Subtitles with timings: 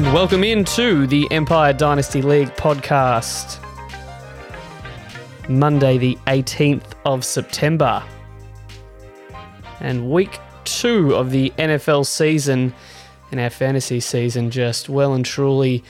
[0.00, 3.58] And welcome into the Empire Dynasty League podcast.
[5.46, 8.02] Monday, the 18th of September.
[9.78, 12.72] And week two of the NFL season
[13.30, 15.84] and our fantasy season just well and truly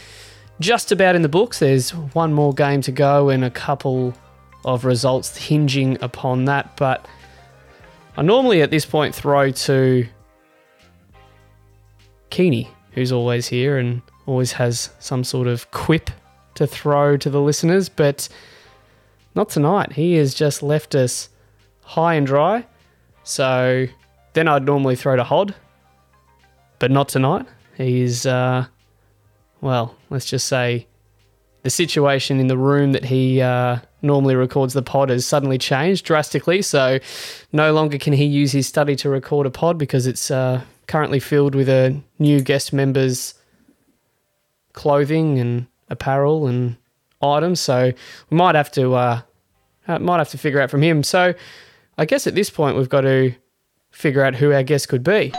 [0.59, 1.61] just about in the books.
[1.61, 4.13] There's one more game to go and a couple
[4.65, 6.77] of results hinging upon that.
[6.77, 7.07] But
[8.17, 10.09] I normally at this point throw to
[12.31, 16.11] Keeney, who's always here and always has some sort of quip
[16.55, 18.29] to throw to the listeners, but
[19.35, 19.93] not tonight.
[19.93, 21.29] He has just left us
[21.83, 22.67] high and dry.
[23.25, 23.87] So
[24.33, 25.55] then I'd normally throw to Hod,
[26.79, 27.47] but not tonight.
[27.77, 28.67] He's, uh,
[29.61, 30.87] well, let's just say
[31.63, 36.05] the situation in the room that he uh, normally records the pod has suddenly changed
[36.05, 36.63] drastically.
[36.63, 36.99] So
[37.53, 41.21] no longer can he use his study to record a pod because it's uh, currently
[41.21, 43.35] filled with a new guest member's
[44.73, 46.77] clothing and apparel and
[47.23, 47.61] items.
[47.61, 47.93] So
[48.29, 49.21] we might have to uh,
[49.87, 51.05] uh, might have to figure out from him.
[51.05, 51.33] So
[51.97, 53.33] I guess at this point we've got to
[53.93, 55.33] figure out who our guest could be.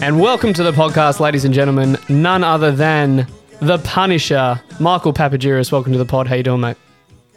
[0.00, 1.96] And welcome to the podcast, ladies and gentlemen.
[2.08, 3.28] None other than
[3.60, 5.70] the Punisher, Michael Papagiris.
[5.70, 6.26] Welcome to the pod.
[6.26, 6.76] How you doing, mate?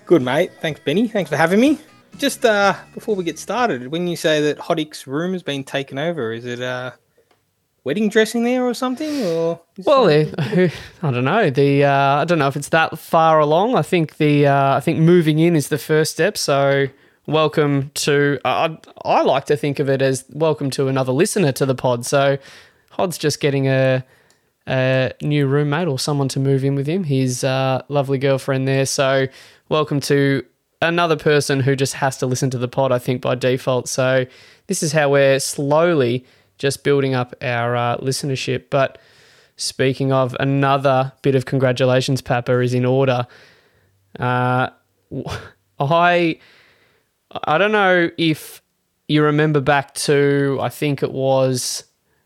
[0.07, 0.51] Good, mate.
[0.61, 1.07] Thanks, Benny.
[1.07, 1.77] Thanks for having me.
[2.17, 5.97] Just uh, before we get started, when you say that Hoddick's room has been taken
[5.97, 6.91] over, is it uh,
[7.83, 9.25] wedding dressing there or something?
[9.25, 11.49] Or well, I don't know.
[11.49, 13.75] The uh, I don't know if it's that far along.
[13.75, 16.37] I think the uh, I think moving in is the first step.
[16.37, 16.87] So
[17.25, 18.39] welcome to.
[18.45, 22.05] I I like to think of it as welcome to another listener to the pod.
[22.05, 22.37] So
[22.91, 24.05] Hod's just getting a
[24.67, 27.03] a new roommate or someone to move in with him.
[27.03, 28.85] His uh, lovely girlfriend there.
[28.85, 29.27] So
[29.69, 30.45] welcome to
[30.81, 33.87] another person who just has to listen to the pod, I think, by default.
[33.87, 34.25] So
[34.67, 36.25] this is how we're slowly
[36.57, 38.65] just building up our uh, listenership.
[38.69, 38.97] But
[39.57, 43.27] speaking of, another bit of congratulations, Papa, is in order.
[44.19, 44.69] Uh,
[45.79, 46.39] I
[47.45, 48.61] I don't know if
[49.07, 51.85] you remember back to I think it was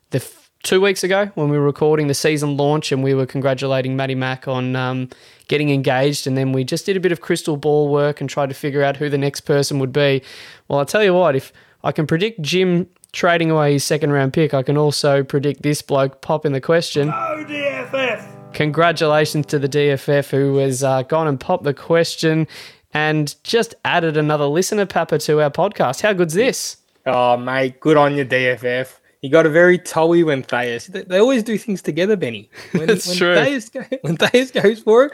[0.09, 0.19] the
[0.66, 4.16] two weeks ago when we were recording the season launch and we were congratulating Matty
[4.16, 5.09] Mack on um,
[5.48, 8.50] getting engaged, and then we just did a bit of crystal ball work and tried
[8.50, 10.22] to figure out who the next person would be.
[10.68, 11.53] Well, I'll tell you what, if
[11.84, 15.81] I can predict Jim trading away his second round pick, I can also predict this
[15.81, 17.08] bloke popping the question.
[17.08, 18.53] No DFF.
[18.53, 22.47] Congratulations to the DFF who has uh, gone and popped the question
[22.94, 26.02] and just added another listener, Papa, to our podcast.
[26.02, 26.78] How good's this?
[27.06, 29.00] Oh, mate, good on you, DFF.
[29.25, 30.86] You got a very toey when Thayas.
[30.86, 32.47] They, they always do things together, Benny.
[32.74, 33.34] When, That's when true.
[33.34, 35.13] Thayas go, when Thayas goes for it,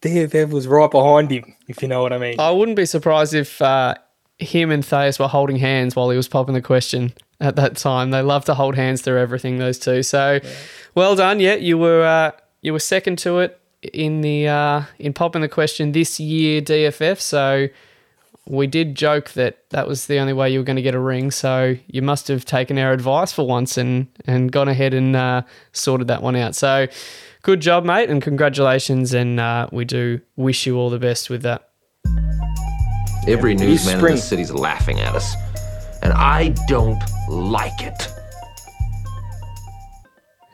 [0.00, 2.40] DFF was right behind him, if you know what I mean.
[2.40, 3.94] I wouldn't be surprised if uh,
[4.40, 8.10] him and Thais were holding hands while he was popping the question at that time.
[8.10, 10.02] They love to hold hands through everything, those two.
[10.02, 10.40] So,
[10.96, 11.38] well done.
[11.38, 13.60] Yeah, you were uh, you were second to it
[13.92, 17.20] in the uh, in popping the question this year, DFF.
[17.20, 17.68] So
[18.46, 21.00] we did joke that that was the only way you were going to get a
[21.00, 21.30] ring.
[21.30, 25.42] So you must have taken our advice for once and and gone ahead and uh,
[25.72, 26.54] sorted that one out.
[26.54, 26.88] So
[27.42, 29.14] good job, mate, and congratulations.
[29.14, 31.68] And uh, we do wish you all the best with that.
[33.28, 34.16] Every newsman in spring.
[34.16, 35.34] the city's laughing at us.
[36.02, 38.08] And I don't like it.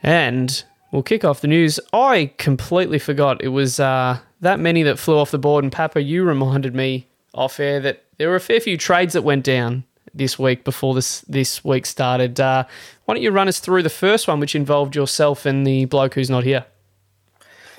[0.03, 0.62] And
[0.93, 1.81] we'll kick off the news.
[1.94, 5.65] I completely forgot it was uh, that many that flew off the board.
[5.65, 9.22] And Papa, you reminded me off air that there were a fair few trades that
[9.22, 9.84] went down
[10.15, 12.41] this week before this this week started.
[12.41, 12.65] Uh,
[13.05, 16.15] why don't you run us through the first one, which involved yourself and the bloke
[16.15, 16.65] who's not here?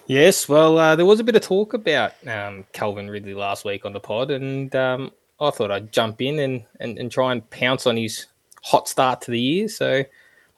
[0.08, 3.86] Yes, well, uh, there was a bit of talk about um, Calvin Ridley last week
[3.86, 7.48] on the pod, and um, I thought I'd jump in and, and, and try and
[7.52, 8.26] pounce on his
[8.64, 9.68] hot start to the year.
[9.68, 10.04] So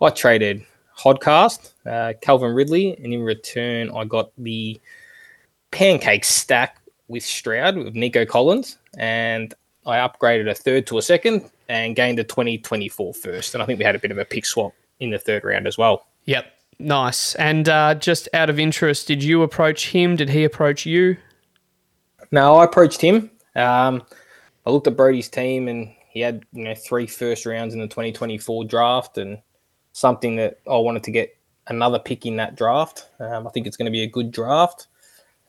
[0.01, 0.65] I traded
[0.97, 4.79] Hodcast, uh, Calvin Ridley, and in return, I got the
[5.71, 6.77] pancake stack
[7.09, 9.53] with Stroud with Nico Collins, and
[9.85, 13.53] I upgraded a third to a second and gained a 2024 first.
[13.53, 15.67] And I think we had a bit of a pick swap in the third round
[15.67, 16.07] as well.
[16.25, 16.45] Yep,
[16.79, 17.35] nice.
[17.35, 20.15] And uh, just out of interest, did you approach him?
[20.15, 21.17] Did he approach you?
[22.31, 23.31] No, I approached him.
[23.55, 24.03] Um,
[24.65, 27.87] I looked at Brody's team, and he had you know three first rounds in the
[27.87, 29.39] 2024 draft, and
[29.91, 31.35] something that I wanted to get
[31.67, 33.09] another pick in that draft.
[33.19, 34.87] Um, I think it's going to be a good draft,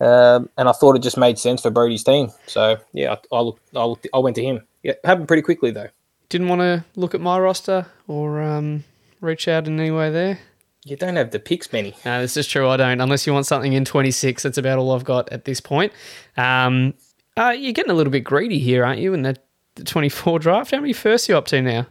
[0.01, 2.31] um, and I thought it just made sense for Brody's team.
[2.47, 4.61] So yeah, I, I looked, I looked, I went to him.
[4.83, 5.89] Yeah, happened pretty quickly though.
[6.29, 8.85] Didn't want to look at my roster or um,
[9.21, 10.39] reach out in any way there?
[10.85, 11.95] You don't have the picks, Benny.
[12.05, 12.69] No, this is true.
[12.69, 13.01] I don't.
[13.01, 15.93] Unless you want something in 26, that's about all I've got at this point.
[16.37, 16.95] Um,
[17.37, 19.37] uh, you're getting a little bit greedy here, aren't you, in the,
[19.77, 20.73] the 24 draft?
[20.73, 21.87] How many firsts are you up to now?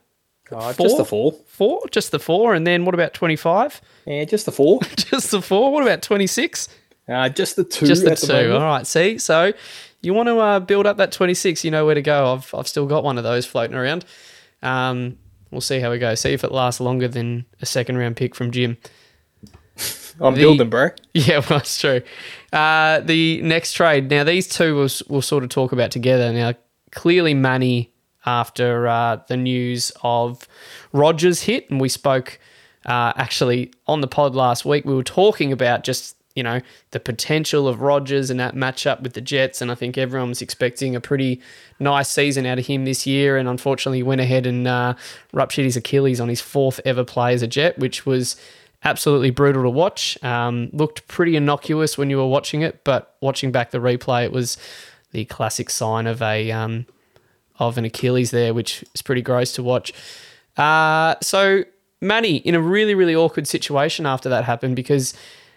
[0.51, 1.31] Uh, just the four.
[1.45, 1.83] Four?
[1.91, 2.53] Just the four.
[2.53, 3.79] And then what about 25?
[4.05, 4.81] Yeah, just the four.
[4.97, 5.71] just the four.
[5.71, 6.67] What about 26?
[7.09, 7.85] Uh, just the two.
[7.85, 8.31] Just the two.
[8.33, 8.53] moment.
[8.53, 8.87] All right.
[8.87, 9.53] See, so
[10.01, 12.33] you want to uh, build up that 26, you know where to go.
[12.33, 14.05] I've, I've still got one of those floating around.
[14.63, 15.17] Um,
[15.51, 16.15] we'll see how we go.
[16.15, 18.77] See if it lasts longer than a second round pick from Jim.
[20.19, 20.89] I'm The- building, bro.
[21.13, 22.01] Yeah, well, that's true.
[22.53, 24.09] Uh, the next trade.
[24.09, 26.31] Now, these two we'll, we'll sort of talk about together.
[26.31, 26.53] Now,
[26.91, 27.93] clearly, Manny,
[28.25, 30.47] after uh, the news of
[30.93, 32.39] Rodgers hit, and we spoke
[32.85, 36.61] uh, actually on the pod last week, we were talking about just, you know,
[36.91, 39.61] the potential of Rodgers and that matchup with the Jets.
[39.61, 41.41] And I think everyone was expecting a pretty
[41.79, 43.37] nice season out of him this year.
[43.37, 44.93] And unfortunately, he went ahead and uh,
[45.33, 48.35] ruptured his Achilles on his fourth ever play as a Jet, which was
[48.83, 50.21] absolutely brutal to watch.
[50.23, 54.31] Um, looked pretty innocuous when you were watching it, but watching back the replay, it
[54.31, 54.57] was
[55.11, 56.85] the classic sign of a um,
[57.59, 59.93] of an Achilles there, which is pretty gross to watch.
[60.57, 61.63] Uh, so
[62.01, 65.13] Manny in a really really awkward situation after that happened because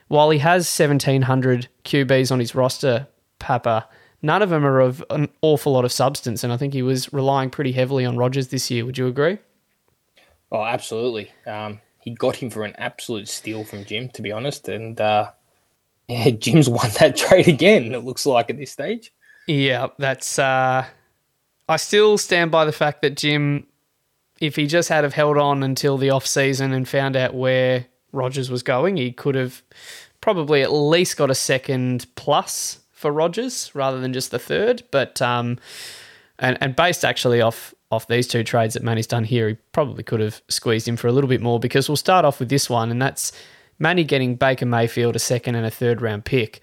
[0.08, 3.08] while he has seventeen hundred QBs on his roster,
[3.38, 3.88] Papa.
[4.22, 7.12] None of them are of an awful lot of substance, and I think he was
[7.12, 8.86] relying pretty heavily on Rodgers this year.
[8.86, 9.38] Would you agree?
[10.50, 11.30] Oh, absolutely.
[11.46, 14.68] Um, he got him for an absolute steal from Jim, to be honest.
[14.68, 15.30] And uh,
[16.08, 17.94] yeah, Jim's won that trade again.
[17.94, 19.12] It looks like at this stage.
[19.46, 20.38] Yeah, that's.
[20.38, 20.86] Uh,
[21.68, 23.66] I still stand by the fact that Jim,
[24.40, 27.86] if he just had have held on until the off season and found out where
[28.14, 29.62] Rodgers was going, he could have
[30.20, 34.82] probably at least got a second plus for Rodgers rather than just the third.
[34.90, 35.58] But um,
[36.38, 40.02] and and based actually off off these two trades that Manny's done here, he probably
[40.02, 42.70] could have squeezed him for a little bit more because we'll start off with this
[42.70, 43.32] one, and that's
[43.78, 46.60] Manny getting Baker Mayfield a second and a third round pick,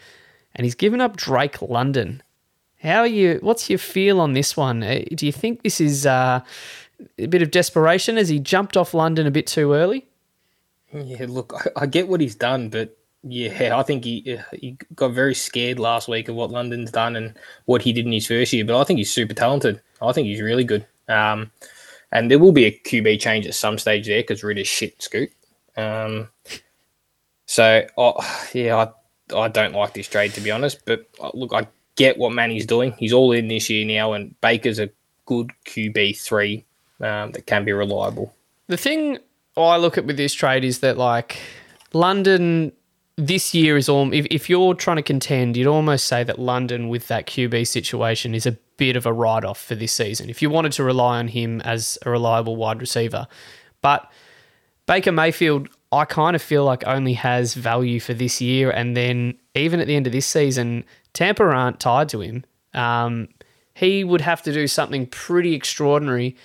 [0.55, 2.23] and he's given up Drake London.
[2.81, 3.37] How are you?
[3.41, 4.81] What's your feel on this one?
[4.81, 6.41] Uh, Do you think this is uh,
[7.19, 8.17] a bit of desperation?
[8.17, 10.07] Has he jumped off London a bit too early?
[10.93, 15.09] Yeah, look, I, I get what he's done, but yeah, I think he he got
[15.09, 18.51] very scared last week of what London's done and what he did in his first
[18.51, 18.65] year.
[18.65, 19.81] But I think he's super talented.
[20.01, 20.85] I think he's really good.
[21.07, 21.51] Um,
[22.11, 25.31] and there will be a QB change at some stage there because Ridder's shit scoot.
[25.77, 26.29] Um,
[27.45, 30.79] so oh, yeah, I I don't like this trade to be honest.
[30.85, 32.93] But uh, look, I get what Manny's doing.
[32.97, 34.89] He's all in this year now, and Baker's a
[35.25, 36.65] good QB three
[36.99, 38.33] um, that can be reliable.
[38.67, 39.19] The thing
[39.57, 41.39] I look at with this trade is that like
[41.93, 42.71] London
[43.17, 46.89] this year is all if, if you're trying to contend, you'd almost say that London
[46.89, 50.29] with that QB situation is a bit of a write off for this season.
[50.29, 53.27] If you wanted to rely on him as a reliable wide receiver.
[53.81, 54.11] But
[54.85, 59.35] Baker Mayfield, I kind of feel like only has value for this year, and then
[59.55, 60.83] even at the end of this season,
[61.13, 62.45] Tampa aren't tied to him.
[62.73, 63.27] Um,
[63.73, 66.35] he would have to do something pretty extraordinary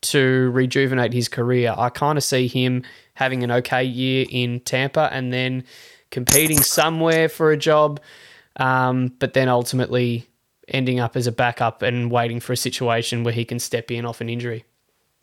[0.00, 1.74] to rejuvenate his career.
[1.76, 2.82] I kind of see him
[3.14, 5.64] having an okay year in Tampa and then
[6.10, 8.00] competing somewhere for a job,
[8.56, 10.26] um, but then ultimately
[10.68, 14.04] ending up as a backup and waiting for a situation where he can step in
[14.04, 14.64] off an injury.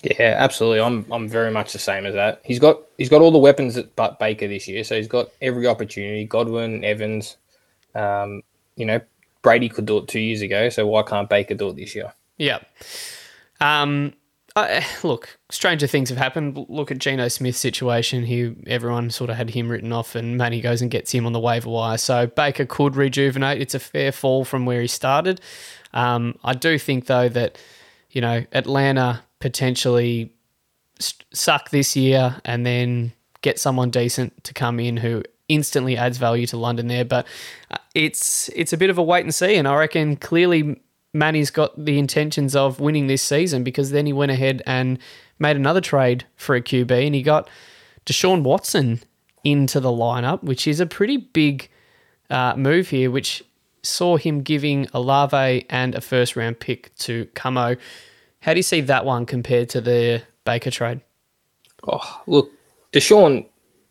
[0.04, 0.82] Yeah, absolutely.
[0.82, 2.42] I'm I'm very much the same as that.
[2.44, 5.30] He's got he's got all the weapons at but Baker this year, so he's got
[5.42, 6.26] every opportunity.
[6.26, 7.38] Godwin, Evans,
[7.96, 8.42] um,
[8.76, 9.00] you know,
[9.42, 12.14] Brady could do it two years ago, so why can't Baker do it this year?
[12.38, 12.60] Yeah.
[13.62, 14.14] Um,
[14.56, 16.66] I, look, stranger things have happened.
[16.70, 18.24] Look at Geno Smith's situation.
[18.24, 21.34] He everyone sort of had him written off, and Manny goes and gets him on
[21.34, 21.98] the waiver wire.
[21.98, 23.62] So Baker could rejuvenate.
[23.62, 25.42] It's a fair fall from where he started.
[25.94, 27.58] Um, I do think though that
[28.12, 30.32] you know Atlanta potentially
[31.00, 36.18] s- suck this year and then get someone decent to come in who instantly adds
[36.18, 37.06] value to London there.
[37.06, 37.28] But
[37.72, 40.80] uh, it's it's a bit of a wait and see, and I reckon clearly
[41.16, 45.00] Manny's got the intentions of winning this season because then he went ahead and
[45.40, 47.50] made another trade for a QB and he got
[48.06, 49.00] Deshaun Watson
[49.44, 51.70] into the lineup, which is a pretty big
[52.30, 53.44] uh, move here, which
[53.82, 57.78] saw him giving Olave and a first round pick to Camo.
[58.42, 61.00] How do you see that one compared to the Baker trade?
[61.88, 62.52] Oh, look,
[62.92, 63.46] Deshaun,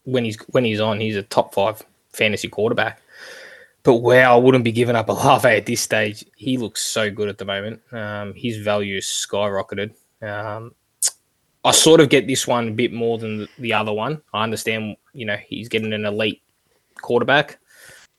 [0.05, 3.01] when he's when he's on, he's a top five fantasy quarterback.
[3.85, 6.25] But wow, I wouldn't be giving up Olave at this stage.
[6.37, 7.81] He looks so good at the moment.
[7.93, 9.95] Um, his value is skyrocketed.
[10.21, 10.75] Um,
[11.65, 14.21] I sort of get this one a bit more than the, the other one.
[14.33, 16.43] I understand, you know, he's getting an elite
[17.01, 17.59] quarterback,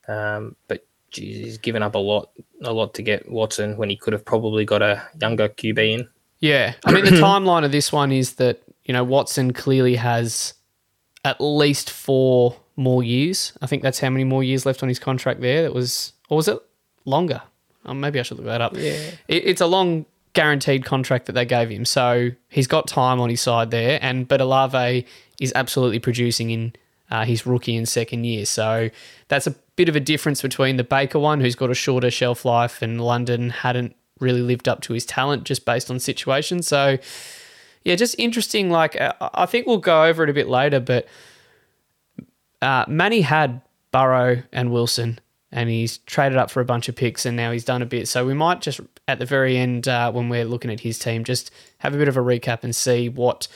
[0.08, 2.32] um, but geez, he's given up a lot,
[2.64, 6.08] a lot to get Watson when he could have probably got a younger QB in.
[6.40, 6.74] Yeah.
[6.86, 10.56] I mean, the timeline of this one is that, you know, Watson clearly has
[11.24, 13.54] at least four more years.
[13.62, 15.64] I think that's how many more years left on his contract there.
[15.64, 16.60] That was, or was it
[17.06, 17.42] longer?
[17.86, 18.76] Oh, maybe I should look that up.
[18.76, 19.12] Yeah.
[19.28, 21.86] It, it's a long guaranteed contract that they gave him.
[21.86, 24.00] So he's got time on his side there.
[24.02, 25.06] And but Olave
[25.40, 26.74] is absolutely producing in
[27.10, 28.46] uh, his rookie and second year.
[28.46, 28.90] So
[29.28, 32.46] that's a bit of a difference between the Baker one, who's got a shorter shelf
[32.46, 36.62] life, and London hadn't really lived up to his talent just based on situation.
[36.62, 36.98] So
[37.84, 38.70] yeah, just interesting.
[38.70, 41.08] Like uh, I think we'll go over it a bit later, but
[42.62, 45.20] uh, Manny had Burrow and Wilson,
[45.52, 48.08] and he's traded up for a bunch of picks, and now he's done a bit.
[48.08, 51.24] So we might just at the very end uh, when we're looking at his team,
[51.24, 53.48] just have a bit of a recap and see what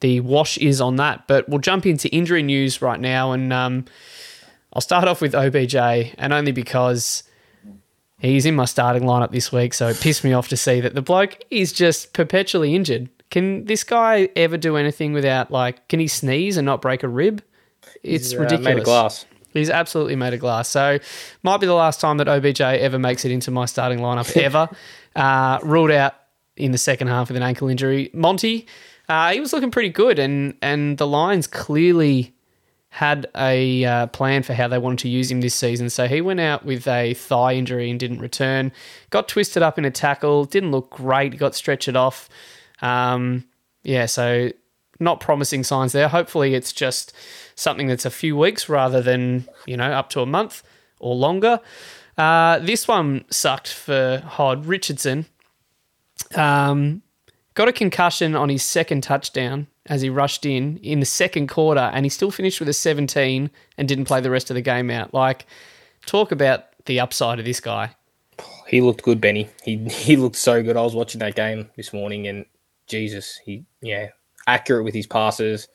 [0.00, 1.26] the wash is on that.
[1.26, 3.84] But we'll jump into injury news right now, and um,
[4.72, 7.24] I'll start off with OBJ, and only because
[8.18, 10.94] he's in my starting lineup this week, so it pissed me off to see that
[10.94, 13.10] the bloke is just perpetually injured.
[13.30, 15.88] Can this guy ever do anything without like?
[15.88, 17.42] Can he sneeze and not break a rib?
[18.02, 18.64] It's He's, uh, ridiculous.
[18.64, 19.26] made of glass.
[19.52, 20.68] He's absolutely made of glass.
[20.68, 20.98] So
[21.42, 24.68] might be the last time that OBJ ever makes it into my starting lineup ever.
[25.14, 26.14] uh, ruled out
[26.56, 28.10] in the second half with an ankle injury.
[28.14, 28.66] Monty,
[29.08, 32.34] uh, he was looking pretty good, and and the Lions clearly
[32.88, 35.88] had a uh, plan for how they wanted to use him this season.
[35.88, 38.70] So he went out with a thigh injury and didn't return.
[39.08, 40.44] Got twisted up in a tackle.
[40.44, 41.38] Didn't look great.
[41.38, 42.28] Got stretched off.
[42.82, 43.44] Um,
[43.82, 44.50] yeah, so
[45.00, 46.08] not promising signs there.
[46.08, 47.14] Hopefully, it's just
[47.54, 50.62] something that's a few weeks rather than you know up to a month
[50.98, 51.60] or longer.
[52.16, 55.26] Uh, this one sucked for Hod Richardson.
[56.34, 57.02] Um,
[57.54, 61.90] got a concussion on his second touchdown as he rushed in in the second quarter,
[61.92, 64.90] and he still finished with a 17 and didn't play the rest of the game
[64.90, 65.12] out.
[65.12, 65.46] Like,
[66.06, 67.94] talk about the upside of this guy.
[68.68, 69.48] He looked good, Benny.
[69.62, 70.76] He he looked so good.
[70.76, 72.46] I was watching that game this morning, and
[72.86, 74.08] Jesus, he yeah,
[74.46, 75.68] accurate with his passes.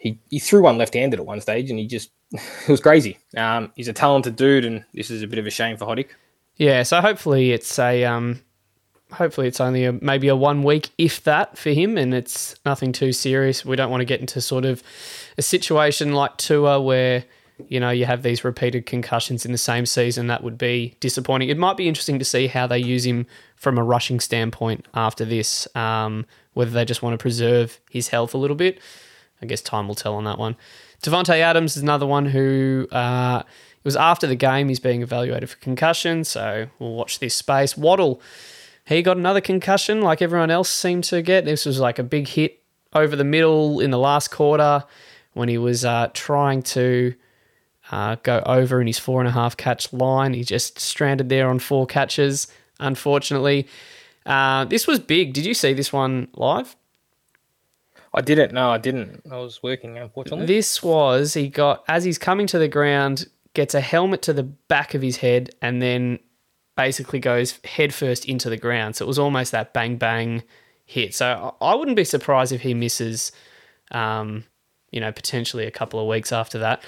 [0.00, 3.18] He he threw one left-handed at one stage, and he just it was crazy.
[3.36, 6.08] Um, he's a talented dude, and this is a bit of a shame for Hoddick.
[6.56, 8.40] Yeah, so hopefully it's a um,
[9.12, 12.92] hopefully it's only a maybe a one week if that for him, and it's nothing
[12.92, 13.64] too serious.
[13.64, 14.82] We don't want to get into sort of
[15.38, 17.24] a situation like Tua where
[17.68, 20.28] you know you have these repeated concussions in the same season.
[20.28, 21.50] That would be disappointing.
[21.50, 23.26] It might be interesting to see how they use him
[23.56, 25.68] from a rushing standpoint after this.
[25.76, 28.80] Um, whether they just want to preserve his health a little bit.
[29.42, 30.56] I guess time will tell on that one.
[31.02, 34.68] Davante Adams is another one who uh, it was after the game.
[34.68, 37.76] He's being evaluated for concussion, so we'll watch this space.
[37.76, 38.20] Waddle,
[38.84, 41.44] he got another concussion like everyone else seemed to get.
[41.44, 44.84] This was like a big hit over the middle in the last quarter
[45.32, 47.14] when he was uh, trying to
[47.90, 50.34] uh, go over in his four and a half catch line.
[50.34, 52.46] He just stranded there on four catches,
[52.78, 53.66] unfortunately.
[54.26, 55.32] Uh, this was big.
[55.32, 56.76] Did you see this one live?
[58.12, 58.52] I didn't.
[58.52, 59.22] No, I didn't.
[59.30, 60.46] I was working, unfortunately.
[60.46, 64.42] This was he got as he's coming to the ground, gets a helmet to the
[64.42, 66.18] back of his head, and then
[66.76, 68.96] basically goes headfirst into the ground.
[68.96, 70.42] So it was almost that bang bang
[70.84, 71.14] hit.
[71.14, 73.30] So I I wouldn't be surprised if he misses,
[73.92, 74.44] um,
[74.90, 76.82] you know, potentially a couple of weeks after that.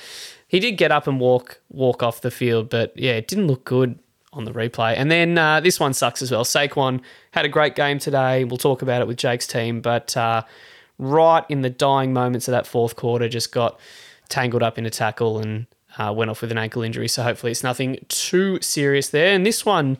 [0.48, 3.64] He did get up and walk walk off the field, but yeah, it didn't look
[3.64, 3.98] good
[4.32, 4.94] on the replay.
[4.96, 6.44] And then uh, this one sucks as well.
[6.44, 7.00] Saquon
[7.32, 8.44] had a great game today.
[8.44, 10.42] We'll talk about it with Jake's team, but uh,
[10.98, 13.78] right in the dying moments of that fourth quarter, just got
[14.28, 15.66] tangled up in a tackle and
[15.98, 17.08] uh, went off with an ankle injury.
[17.08, 19.34] So hopefully it's nothing too serious there.
[19.34, 19.98] And this one,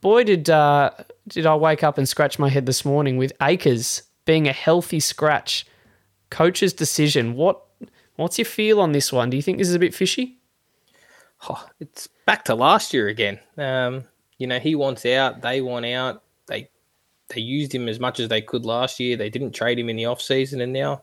[0.00, 0.90] boy, did uh,
[1.28, 5.00] did I wake up and scratch my head this morning with Akers being a healthy
[5.00, 5.66] scratch.
[6.30, 7.34] Coach's decision.
[7.34, 7.62] What
[8.16, 9.30] what's your feel on this one?
[9.30, 10.38] Do you think this is a bit fishy?
[11.48, 13.38] Oh, it's back to last year again.
[13.58, 14.04] Um,
[14.38, 16.22] you know, he wants out, they want out.
[17.28, 19.16] They used him as much as they could last year.
[19.16, 21.02] They didn't trade him in the off season, and now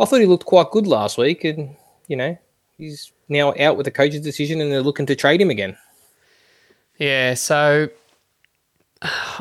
[0.00, 1.44] I thought he looked quite good last week.
[1.44, 1.76] And
[2.08, 2.36] you know,
[2.76, 5.76] he's now out with the coach's decision, and they're looking to trade him again.
[6.98, 7.88] Yeah, so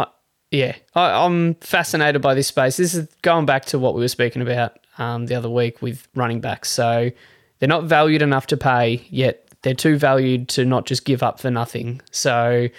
[0.51, 2.77] yeah, I, I'm fascinated by this space.
[2.77, 6.07] This is going back to what we were speaking about um, the other week with
[6.15, 6.69] running backs.
[6.69, 7.11] So
[7.59, 11.39] they're not valued enough to pay, yet they're too valued to not just give up
[11.39, 12.01] for nothing.
[12.11, 12.69] So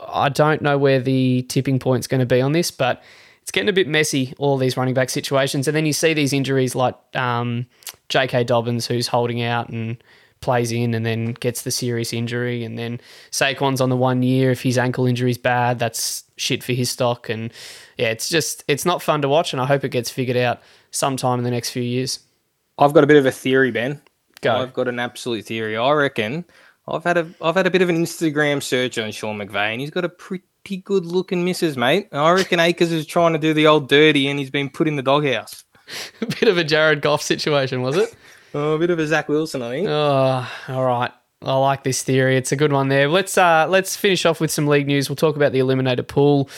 [0.00, 3.02] I don't know where the tipping point's going to be on this, but
[3.42, 5.66] it's getting a bit messy, all these running back situations.
[5.66, 7.66] And then you see these injuries like um,
[8.08, 8.44] J.K.
[8.44, 10.02] Dobbins, who's holding out and
[10.40, 12.64] plays in and then gets the serious injury.
[12.64, 14.52] And then Saquon's on the one year.
[14.52, 17.28] If his ankle injury's bad, that's shit for his stock.
[17.28, 17.52] And
[17.96, 19.52] yeah, it's just, it's not fun to watch.
[19.52, 22.20] And I hope it gets figured out sometime in the next few years.
[22.78, 24.00] I've got a bit of a theory, Ben.
[24.40, 24.56] Go.
[24.56, 25.76] I've got an absolute theory.
[25.76, 26.44] I reckon
[26.88, 29.80] I've had a I've had a bit of an Instagram search on Sean McVay, and
[29.80, 32.08] he's got a pretty good looking missus, mate.
[32.12, 34.96] I reckon Akers is trying to do the old dirty, and he's been put in
[34.96, 35.64] the doghouse.
[36.20, 38.14] a bit of a Jared Goff situation, was it?
[38.54, 39.88] Oh, a bit of a Zach Wilson, I think.
[39.88, 41.10] Oh, all right.
[41.40, 42.36] I like this theory.
[42.36, 43.08] It's a good one there.
[43.08, 45.08] Let's uh let's finish off with some league news.
[45.08, 46.50] We'll talk about the eliminator pool.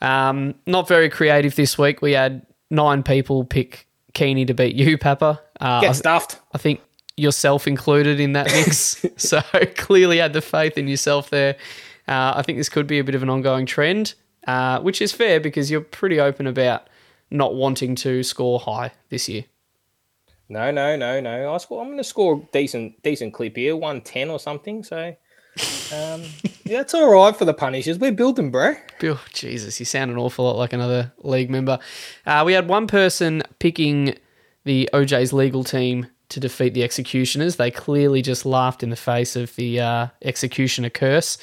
[0.00, 2.00] Um, not very creative this week.
[2.00, 5.40] We had nine people pick Keeney to beat you, Papa.
[5.60, 6.38] Uh, Get stuffed.
[6.52, 6.80] I think
[7.18, 9.04] yourself included in that mix.
[9.16, 9.40] so
[9.76, 11.56] clearly had the faith in yourself there.
[12.06, 14.14] Uh, I think this could be a bit of an ongoing trend,
[14.46, 16.88] uh, which is fair because you're pretty open about
[17.30, 19.44] not wanting to score high this year.
[20.48, 21.52] No, no, no, no.
[21.52, 21.82] I score.
[21.82, 24.82] I'm going to score decent, decent clip here, one ten or something.
[24.82, 25.14] So,
[25.92, 26.22] um,
[26.64, 27.98] yeah, it's all right for the Punishers.
[27.98, 28.74] We're building, bro.
[29.02, 31.78] Oh, Jesus, you sound an awful lot like another league member.
[32.24, 34.16] Uh, we had one person picking
[34.64, 37.56] the OJ's legal team to defeat the executioners.
[37.56, 41.38] They clearly just laughed in the face of the uh, executioner curse.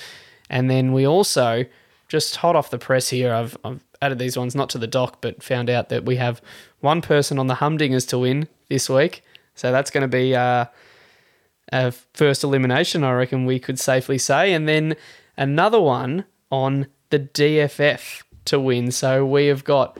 [0.49, 1.65] And then we also,
[2.07, 5.17] just hot off the press here, I've, I've added these ones not to the doc,
[5.21, 6.41] but found out that we have
[6.81, 9.23] one person on the Humdingers to win this week.
[9.55, 10.65] So that's going to be uh,
[11.71, 14.53] a first elimination, I reckon we could safely say.
[14.53, 14.95] And then
[15.37, 18.91] another one on the DFF to win.
[18.91, 19.97] So we have got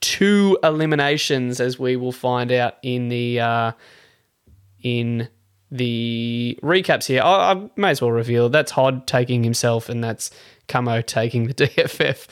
[0.00, 3.72] two eliminations, as we will find out in the uh,
[4.86, 5.28] in
[5.70, 7.22] the recaps here.
[7.22, 10.30] I, I may as well reveal that's Hod taking himself, and that's
[10.68, 12.26] Camo taking the DFF.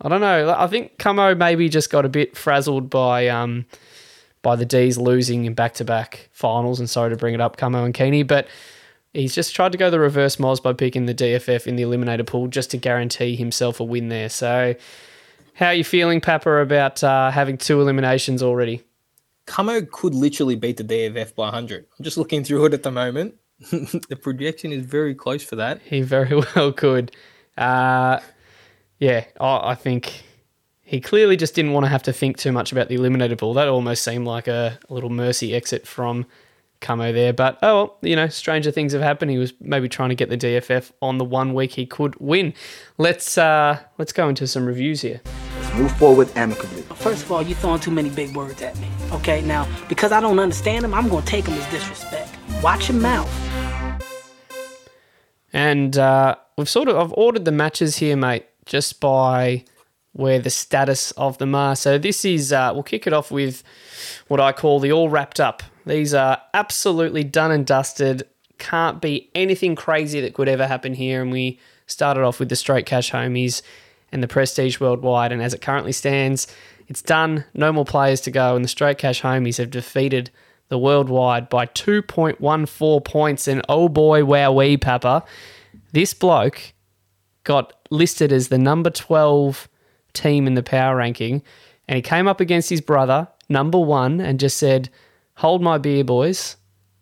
[0.00, 0.54] I don't know.
[0.56, 3.66] I think Camo maybe just got a bit frazzled by um,
[4.40, 6.80] by the D's losing in back to back finals.
[6.80, 8.48] And sorry to bring it up, Camo and Keeney, but
[9.12, 12.26] he's just tried to go the reverse Moz by picking the DFF in the eliminator
[12.26, 14.30] pool just to guarantee himself a win there.
[14.30, 14.74] So,
[15.52, 18.82] how are you feeling, Papa, about uh, having two eliminations already?
[19.50, 21.84] Camo could literally beat the DFF by 100.
[21.98, 23.34] I'm just looking through it at the moment.
[23.58, 25.80] the projection is very close for that.
[25.82, 27.10] He very well could.
[27.58, 28.20] Uh,
[29.00, 30.22] yeah, I, I think
[30.82, 33.52] he clearly just didn't want to have to think too much about the eliminator pool.
[33.54, 36.26] That almost seemed like a, a little mercy exit from
[36.80, 37.32] Camo there.
[37.32, 39.32] But oh well, you know, stranger things have happened.
[39.32, 42.54] He was maybe trying to get the DFF on the one week he could win.
[42.98, 45.20] Let's uh let's go into some reviews here.
[45.70, 46.82] Let's move forward amicably.
[46.96, 48.88] First of all, you're throwing too many big words at me.
[49.12, 52.34] Okay, now because I don't understand them, I'm gonna take them as disrespect.
[52.60, 53.30] Watch your mouth.
[55.52, 59.64] And uh, we've sort of I've ordered the matches here, mate, just by
[60.12, 61.76] where the status of them are.
[61.76, 63.62] So this is uh, we'll kick it off with
[64.26, 65.62] what I call the all wrapped up.
[65.86, 68.24] These are absolutely done and dusted.
[68.58, 71.22] Can't be anything crazy that could ever happen here.
[71.22, 73.62] And we started off with the straight cash homies
[74.12, 75.32] and the prestige worldwide.
[75.32, 76.46] And as it currently stands,
[76.88, 77.44] it's done.
[77.54, 78.56] No more players to go.
[78.56, 80.30] And the straight cash homies have defeated
[80.68, 83.48] the worldwide by 2.14 points.
[83.48, 85.24] And oh boy, wow, wee, Papa.
[85.92, 86.72] This bloke
[87.44, 89.68] got listed as the number 12
[90.12, 91.42] team in the power ranking.
[91.88, 94.88] And he came up against his brother, number one, and just said,
[95.36, 96.56] Hold my beer, boys.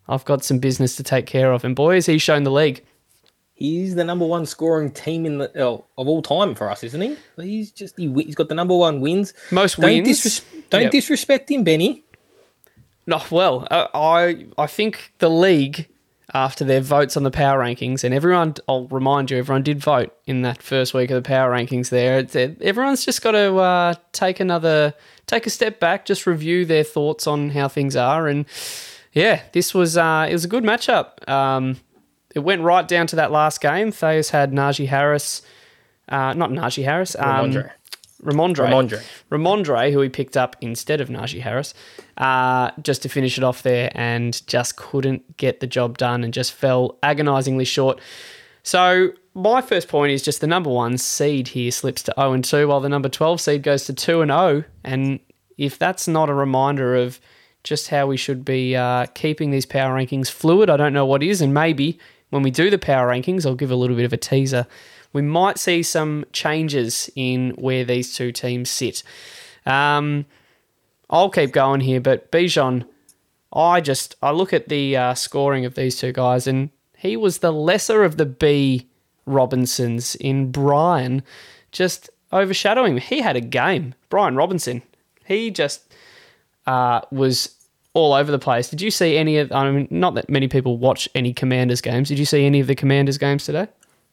[0.07, 1.63] I've got some business to take care of.
[1.63, 2.83] And boy, has he shown the league.
[3.59, 7.01] He's the number one scoring team in the oh, of all time for us, isn't
[7.01, 7.17] he?
[7.37, 9.33] He's just he, he's got the number one wins.
[9.51, 10.07] Most don't wins.
[10.07, 10.91] Disres- don't Yep.
[10.91, 12.03] disrespect him, Benny.
[13.05, 15.87] No, well, uh, I I think the league
[16.33, 20.15] after their votes on the power rankings, and everyone, I'll remind you, everyone did vote
[20.27, 21.89] in that first week of the power rankings.
[21.89, 24.93] There, It's- it- everyone's just got to uh, take another,
[25.25, 28.45] take a step back, just review their thoughts on how things are, and
[29.11, 31.27] yeah, this was uh, it was a good matchup.
[31.27, 31.77] Um,
[32.35, 33.91] it went right down to that last game.
[33.91, 35.41] Thayus had Najee Harris,
[36.07, 37.71] uh, not Najee Harris, um, Rhamondre.
[38.23, 38.67] Rhamondre.
[38.67, 39.03] Rhamondre.
[39.31, 41.73] Rhamondre, who he picked up instead of Najee Harris,
[42.17, 46.33] uh, just to finish it off there and just couldn't get the job done and
[46.33, 48.01] just fell agonisingly short.
[48.63, 52.43] So my first point is just the number one seed here slips to 0 and
[52.43, 54.63] 2, while the number 12 seed goes to 2 and 0.
[54.83, 55.19] And
[55.57, 57.19] if that's not a reminder of
[57.63, 61.23] just how we should be uh, keeping these power rankings fluid, I don't know what
[61.23, 61.41] is.
[61.41, 64.17] And maybe when we do the power rankings, I'll give a little bit of a
[64.17, 64.67] teaser.
[65.13, 69.03] We might see some changes in where these two teams sit.
[69.65, 70.25] Um,
[71.09, 72.85] I'll keep going here, but Bijan,
[73.51, 77.39] I just I look at the uh, scoring of these two guys, and he was
[77.39, 78.87] the lesser of the B
[79.25, 81.23] Robinsons in Brian,
[81.71, 82.97] just overshadowing.
[82.97, 84.83] He had a game, Brian Robinson.
[85.25, 85.91] He just
[86.67, 87.55] uh, was
[87.93, 88.69] all over the place.
[88.69, 89.51] Did you see any of?
[89.51, 92.09] I mean, not that many people watch any Commanders games.
[92.09, 93.67] Did you see any of the Commanders games today?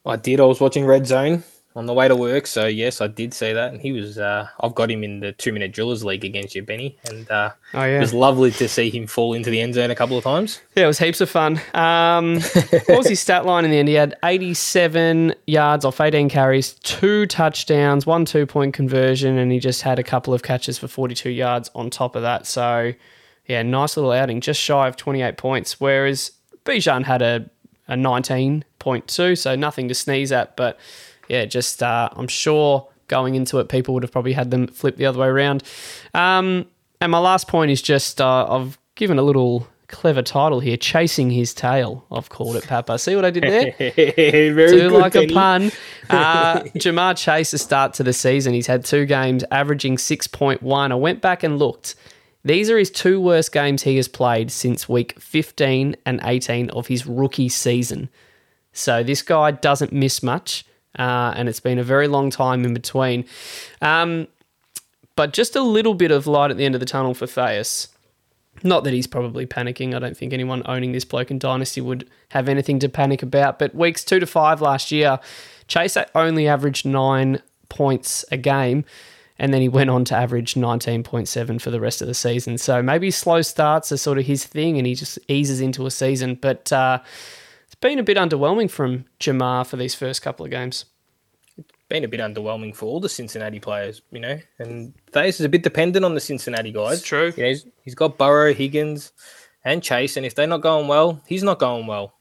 [0.04, 0.40] I did.
[0.40, 1.42] I was watching Red Zone
[1.74, 3.72] on the way to work, so yes, I did see that.
[3.72, 4.16] And he was.
[4.18, 7.50] Uh, I've got him in the two minute drillers league against you, Benny, and uh,
[7.74, 7.98] Oh, yeah.
[7.98, 10.60] it was lovely to see him fall into the end zone a couple of times.
[10.74, 11.60] Yeah, it was heaps of fun.
[11.74, 12.40] Um,
[12.86, 13.88] what was his stat line in the end?
[13.88, 19.58] He had 87 yards off 18 carries, two touchdowns, one two point conversion, and he
[19.58, 22.46] just had a couple of catches for 42 yards on top of that.
[22.46, 22.92] So,
[23.46, 25.80] yeah, nice little outing, just shy of 28 points.
[25.80, 26.32] Whereas
[26.64, 27.48] Bijan had a,
[27.88, 30.56] a 19.2, so nothing to sneeze at.
[30.56, 30.78] But
[31.28, 34.96] yeah, just uh, I'm sure going into it, people would have probably had them flip
[34.96, 35.62] the other way around.
[36.14, 36.66] Um,
[37.00, 41.30] and my last point is just uh, I've given a little clever title here, chasing
[41.30, 42.04] his tail.
[42.10, 42.98] I've called it Papa.
[42.98, 43.72] See what I did there?
[43.94, 45.70] Very Do good, like a pun.
[46.08, 50.92] Uh, Ja'Marr Chase, to start to the season, he's had two games averaging 6.1.
[50.92, 51.96] I went back and looked.
[52.46, 56.86] These are his two worst games he has played since week 15 and 18 of
[56.86, 58.08] his rookie season.
[58.72, 60.64] So this guy doesn't miss much,
[60.96, 63.24] uh, and it's been a very long time in between.
[63.82, 64.28] Um,
[65.16, 67.88] but just a little bit of light at the end of the tunnel for Theus.
[68.62, 69.92] Not that he's probably panicking.
[69.92, 73.58] I don't think anyone owning this bloke in Dynasty would have anything to panic about.
[73.58, 75.18] But weeks two to five last year,
[75.66, 78.84] Chase only averaged nine points a game,
[79.38, 82.58] and then he went on to average 19.7 for the rest of the season.
[82.58, 85.90] So maybe slow starts are sort of his thing, and he just eases into a
[85.90, 86.36] season.
[86.36, 87.00] But uh,
[87.66, 90.86] it's been a bit underwhelming from Ja'Marr for these first couple of games.
[91.58, 95.46] It's been a bit underwhelming for all the Cincinnati players, you know, and Thais is
[95.46, 96.98] a bit dependent on the Cincinnati guys.
[96.98, 97.32] It's true.
[97.36, 99.12] You know, he's, he's got Burrow, Higgins,
[99.64, 102.14] and Chase, and if they're not going well, he's not going well.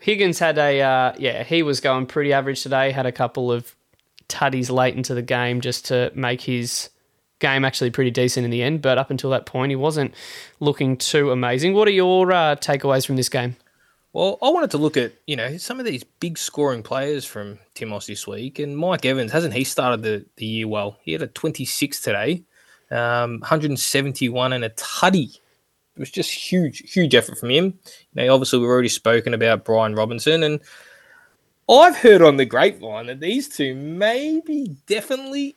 [0.00, 2.92] Higgins had a uh, yeah, he was going pretty average today.
[2.92, 3.74] Had a couple of
[4.28, 6.90] tutties late into the game just to make his
[7.38, 8.82] game actually pretty decent in the end.
[8.82, 10.14] But up until that point, he wasn't
[10.60, 11.74] looking too amazing.
[11.74, 13.56] What are your uh, takeaways from this game?
[14.12, 17.58] Well, I wanted to look at you know some of these big scoring players from
[17.74, 20.96] Timos this week, and Mike Evans hasn't he started the, the year well?
[21.02, 22.42] He had a 26 today,
[22.90, 25.38] um, 171 and a tutty.
[25.94, 27.78] It was just huge, huge effort from him.
[28.14, 30.60] You know, obviously we've already spoken about Brian Robinson, and
[31.68, 35.56] I've heard on the grapevine that these two may be definitely,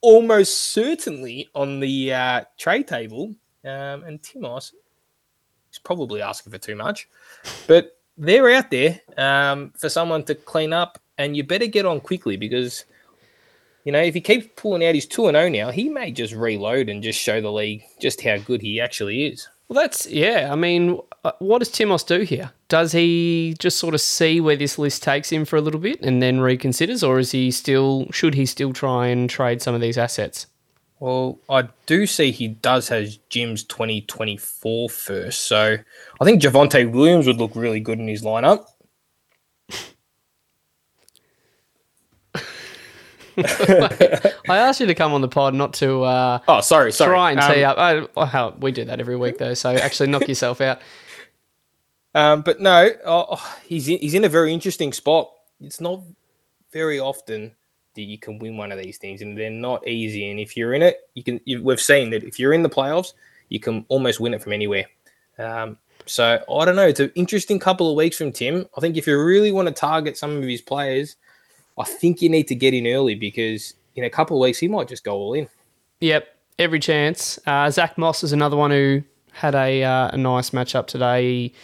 [0.00, 3.34] almost certainly on the uh, trade table.
[3.64, 4.72] Um, and Timos
[5.72, 7.08] is probably asking for too much,
[7.66, 12.00] but they're out there um, for someone to clean up, and you better get on
[12.00, 12.84] quickly because.
[13.84, 16.34] You know, if he keeps pulling out his 2 and 0 now, he may just
[16.34, 19.48] reload and just show the league just how good he actually is.
[19.70, 20.48] Well, that's yeah.
[20.50, 22.50] I mean, uh, what does Timos do here?
[22.66, 26.02] Does he just sort of see where this list takes him for a little bit
[26.02, 29.80] and then reconsiders, or is he still should he still try and trade some of
[29.80, 30.48] these assets?
[30.98, 35.42] Well, I do see he does has Jim's 2024 first.
[35.42, 35.76] So
[36.20, 38.66] I think Javonte Williams would look really good in his lineup.
[43.38, 47.10] I asked you to come on the pod, not to uh, Oh, sorry, sorry.
[47.10, 48.10] try and Um, tee up.
[48.16, 50.80] Oh, hell, we do that every week though, so actually knock yourself out.
[52.12, 55.30] Um, but no, oh, oh, he's in, he's in a very interesting spot.
[55.60, 56.00] It's not
[56.72, 57.52] very often
[57.94, 60.28] that you can win one of these things, and they're not easy.
[60.28, 61.40] And if you're in it, you can.
[61.44, 63.12] You, we've seen that if you're in the playoffs,
[63.48, 64.86] you can almost win it from anywhere.
[65.38, 66.88] Um, so I don't know.
[66.88, 68.66] It's an interesting couple of weeks from Tim.
[68.76, 71.14] I think if you really want to target some of his players,
[71.80, 74.68] I think you need to get in early because in a couple of weeks he
[74.68, 75.48] might just go all in.
[76.00, 77.38] Yep, every chance.
[77.46, 81.22] Uh, Zack Moss is another one who had a uh, a nice matchup today.
[81.22, 81.54] He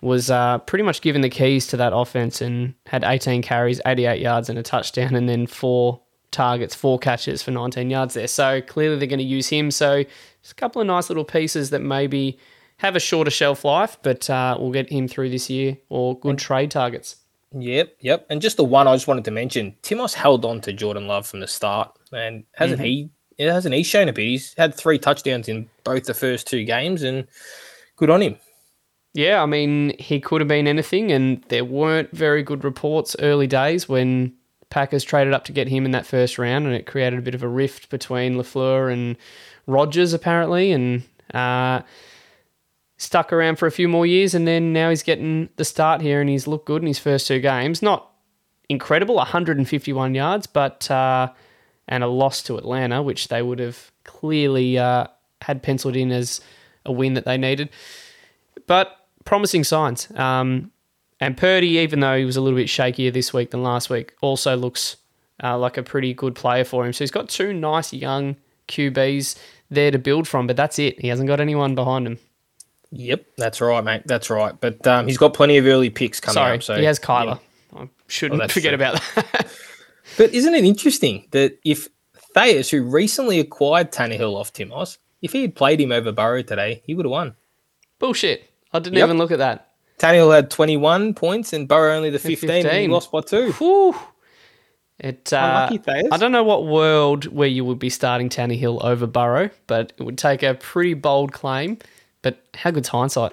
[0.00, 4.20] was uh, pretty much given the keys to that offense and had 18 carries, 88
[4.20, 6.00] yards, and a touchdown, and then four
[6.32, 8.26] targets, four catches for 19 yards there.
[8.26, 9.70] So clearly they're going to use him.
[9.70, 10.02] So
[10.42, 12.38] just a couple of nice little pieces that maybe
[12.78, 16.38] have a shorter shelf life, but uh, will get him through this year or good
[16.38, 17.16] trade targets.
[17.54, 18.26] Yep, yep.
[18.30, 21.26] And just the one I just wanted to mention, Timos held on to Jordan Love
[21.26, 23.10] from the start, and hasn't he?
[23.38, 24.24] Yeah, hasn't he shown a bit?
[24.24, 27.26] He's had three touchdowns in both the first two games, and
[27.96, 28.36] good on him.
[29.14, 33.46] Yeah, I mean, he could have been anything, and there weren't very good reports early
[33.46, 34.34] days when
[34.70, 37.34] Packers traded up to get him in that first round, and it created a bit
[37.34, 39.16] of a rift between Lafleur and
[39.66, 41.02] Rodgers, apparently, and
[41.34, 41.82] uh,
[43.02, 46.20] stuck around for a few more years, and then now he's getting the start here,
[46.20, 47.82] and he's looked good in his first two games.
[47.82, 48.10] Not
[48.68, 51.32] incredible, 151 yards, but uh,
[51.88, 55.06] and a loss to Atlanta, which they would have clearly uh,
[55.42, 56.40] had penciled in as
[56.86, 57.70] a win that they needed.
[58.66, 60.10] But promising signs.
[60.12, 60.70] Um,
[61.20, 64.14] and Purdy, even though he was a little bit shakier this week than last week,
[64.20, 64.96] also looks
[65.42, 66.92] uh, like a pretty good player for him.
[66.92, 68.36] So he's got two nice young
[68.68, 69.38] QBs
[69.70, 71.00] there to build from, but that's it.
[71.00, 72.18] He hasn't got anyone behind him.
[72.92, 74.02] Yep, that's right, mate.
[74.04, 74.54] That's right.
[74.60, 76.62] But um, he's got plenty of early picks coming Sorry, up.
[76.62, 77.40] So he has Kyler.
[77.74, 78.74] I shouldn't Oh, forget true.
[78.74, 79.52] about that.
[80.18, 81.88] But isn't it interesting that if
[82.34, 86.82] Thayers, who recently acquired Tannehill off Timos, if he had played him over Burrow today,
[86.84, 87.34] he would have won.
[87.98, 88.44] Bullshit.
[88.74, 89.06] I didn't Yep.
[89.06, 89.70] even look at that.
[89.98, 93.52] Tannehill had 21 points and Burrow only the 15, and he lost by two.
[93.52, 93.96] Whew.
[94.98, 96.08] It, uh, Unlucky.
[96.12, 100.02] I don't know what world where you would be starting Tannehill over Burrow, but it
[100.02, 101.78] would take a pretty bold claim.
[102.22, 103.32] But how good's hindsight?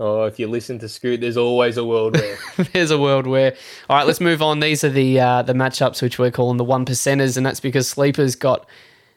[0.00, 2.36] Oh, if you listen to Scoot, there's always a world where.
[2.72, 3.54] There's a world where.
[3.88, 4.58] All right, let's move on.
[4.58, 7.88] These are the uh, the matchups which we're calling the one percenters, and that's because
[7.88, 8.66] sleepers got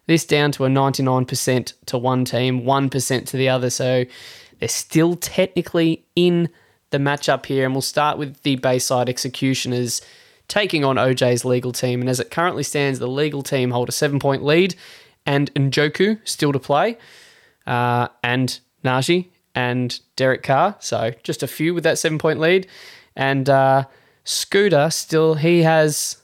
[0.05, 3.71] this down to a ninety nine percent to one team, one percent to the other.
[3.71, 4.05] So
[4.59, 6.49] they're still technically in
[6.91, 10.01] the matchup here, and we'll start with the Bayside Executioners
[10.47, 12.01] taking on OJ's legal team.
[12.01, 14.75] And as it currently stands, the legal team hold a seven point lead,
[15.25, 16.97] and Njoku still to play,
[17.65, 20.75] uh, and Najee and Derek Carr.
[20.79, 22.67] So just a few with that seven point lead.
[23.15, 23.85] And uh,
[24.23, 26.17] Scooter still, he has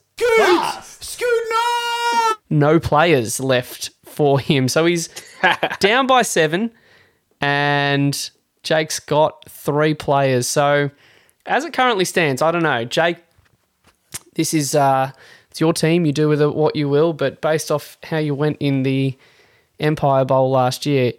[2.50, 4.68] no players left for him.
[4.68, 5.10] So he's
[5.80, 6.72] down by seven,
[7.40, 8.30] and
[8.64, 10.48] Jake's got three players.
[10.48, 10.92] So
[11.46, 12.86] as it currently stands, I don't know.
[12.86, 13.18] Jake,
[14.36, 15.12] this is uh,
[15.50, 16.06] it's your team.
[16.06, 19.18] You do with it what you will, but based off how you went in the
[19.80, 21.14] Empire Bowl last year,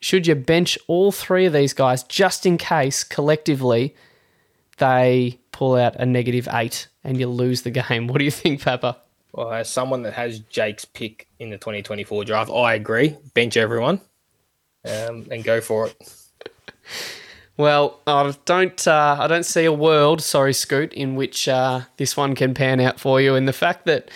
[0.00, 3.94] should you bench all three of these guys just in case collectively
[4.78, 8.06] they pull out a negative eight and you lose the game?
[8.06, 8.98] What do you think, Papa?
[9.32, 13.16] Well, as someone that has Jake's pick in the 2024 draft, I agree.
[13.34, 14.00] Bench everyone
[14.84, 16.14] um, and go for it.
[17.58, 18.86] Well, I don't.
[18.86, 20.22] Uh, I don't see a world.
[20.22, 23.34] Sorry, Scoot, in which uh, this one can pan out for you.
[23.34, 24.12] And the fact that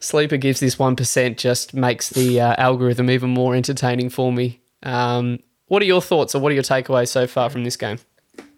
[0.00, 4.59] Sleeper gives this one percent just makes the uh, algorithm even more entertaining for me.
[4.82, 7.98] Um, what are your thoughts, or what are your takeaways so far from this game?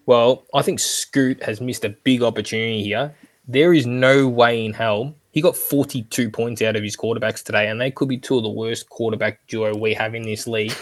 [0.05, 3.15] Well, I think Scoot has missed a big opportunity here.
[3.47, 5.15] There is no way in hell.
[5.31, 8.43] He got 42 points out of his quarterbacks today, and they could be two of
[8.43, 10.73] the worst quarterback duo we have in this league.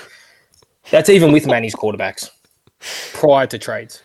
[0.89, 2.29] That's even with Manny's quarterbacks
[3.13, 4.01] prior to trades.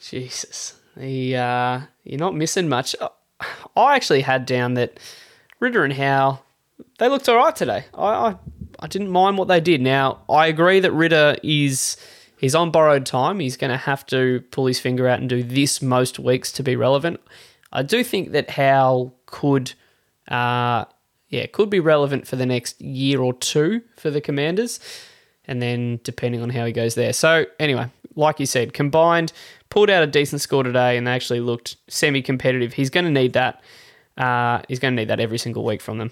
[0.00, 2.94] Jesus, the uh, you're not missing much.
[3.00, 3.08] Uh,
[3.76, 4.98] I actually had down that
[5.60, 6.44] Ridder and Howell
[6.98, 7.84] they looked all right today.
[7.94, 8.36] I, I
[8.78, 9.80] I didn't mind what they did.
[9.80, 11.96] Now I agree that Ridder is
[12.38, 13.40] he's on borrowed time.
[13.40, 16.62] He's going to have to pull his finger out and do this most weeks to
[16.62, 17.20] be relevant.
[17.72, 19.74] I do think that Howell could,
[20.28, 20.86] uh,
[21.28, 24.80] yeah, could be relevant for the next year or two for the Commanders,
[25.44, 27.12] and then depending on how he goes there.
[27.12, 29.32] So anyway, like you said, combined,
[29.68, 32.72] pulled out a decent score today, and they actually looked semi-competitive.
[32.72, 33.60] He's going to need that.
[34.16, 36.10] Uh, he's going to need that every single week from them.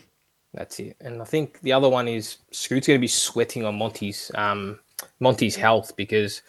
[0.57, 0.97] That's it.
[1.01, 4.81] And I think the other one is Scoot's going to be sweating on Monty's um,
[5.21, 6.40] Monty's health because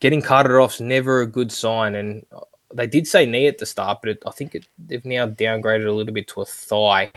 [0.00, 1.94] getting carted off's never a good sign.
[1.94, 2.24] And
[2.74, 5.86] they did say knee at the start, but it, I think it, they've now downgraded
[5.86, 7.10] a little bit to a thigh.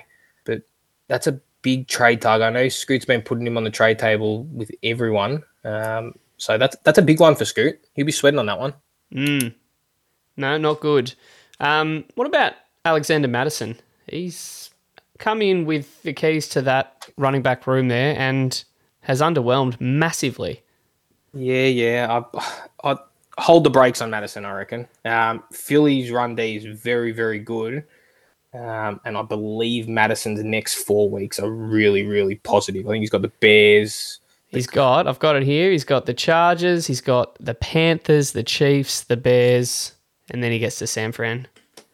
[0.46, 0.62] But
[1.10, 2.48] that's a big trade target.
[2.48, 5.44] I know Scoot's been putting him on the trade table with everyone.
[5.66, 7.78] Um, so that's that's a big one for Scoot.
[7.96, 8.74] He'll be sweating on that one.
[9.14, 9.54] Mm.
[10.38, 11.14] No, not good.
[11.60, 12.54] Um, what about
[12.86, 13.78] Alexander Mattison?
[14.08, 14.70] He's
[15.20, 18.64] come in with the keys to that running back room there and
[19.02, 20.64] has underwhelmed massively.
[21.34, 22.22] Yeah, yeah.
[22.34, 22.98] I, I
[23.38, 24.46] hold the brakes on Mattison.
[24.46, 24.88] I reckon.
[25.06, 27.84] Um, Philly's run D is very, very good,
[28.54, 32.88] um, and I believe Mattison's next four weeks are really, really positive.
[32.88, 34.20] I think he's got the Bears.
[34.48, 35.70] He's got, I've got it here.
[35.70, 39.94] He's got the Chargers, he's got the Panthers, the Chiefs, the Bears,
[40.32, 41.48] and then he gets to San Fran.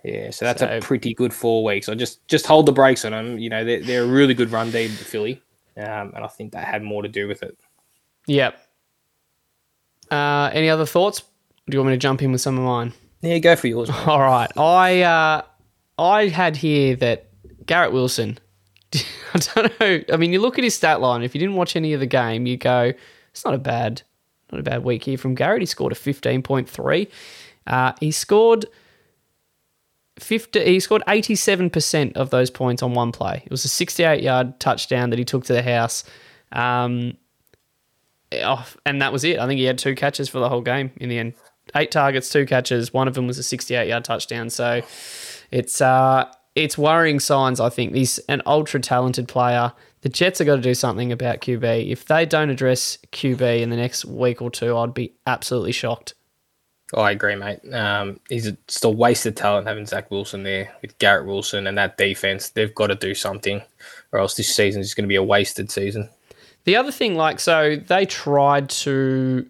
[0.05, 1.89] Yeah, so that's So- a pretty good four weeks.
[1.89, 3.39] I just just hold the brakes on them.
[3.39, 5.41] You know, they're, they're a really good run D, Philly,
[5.77, 7.57] um, and I think that had more to do with it.
[8.27, 8.59] Yep.
[10.11, 11.21] Uh, any other thoughts?
[11.69, 12.93] Do you want me to jump in with some of mine?
[13.21, 13.89] Yeah, go for yours.
[14.05, 14.49] All right.
[14.57, 15.41] I uh,
[15.97, 17.27] I had here that
[17.65, 18.37] Garrett Wilson.
[18.93, 20.01] I don't know.
[20.13, 21.23] I mean, you look at his stat line.
[21.23, 22.93] If you didn't watch any of the game, you go,
[23.31, 24.03] it's not a bad,
[24.51, 25.61] not a bad week here from Garrett.
[25.61, 27.07] He scored a fifteen point three.
[27.65, 28.65] Uh, he scored
[30.17, 30.63] fifty.
[30.65, 33.41] He scored eighty seven percent of those points on one play.
[33.45, 36.03] It was a sixty eight yard touchdown that he took to the house.
[36.51, 37.17] Um,
[38.33, 39.39] oh, and that was it.
[39.39, 41.33] I think he had two catches for the whole game in the end.
[41.75, 42.93] Eight targets, two catches.
[42.93, 44.49] One of them was a 68 yard touchdown.
[44.49, 44.81] So
[45.51, 47.59] it's uh, it's worrying signs.
[47.59, 49.73] I think he's an ultra talented player.
[50.01, 51.91] The Jets have got to do something about QB.
[51.91, 56.13] If they don't address QB in the next week or two, I'd be absolutely shocked.
[56.95, 57.59] I agree, mate.
[57.73, 61.77] Um, he's a, just a wasted talent having Zach Wilson there with Garrett Wilson and
[61.77, 62.49] that defense.
[62.49, 63.61] They've got to do something,
[64.11, 66.09] or else this season is going to be a wasted season.
[66.63, 69.45] The other thing, like, so they tried to,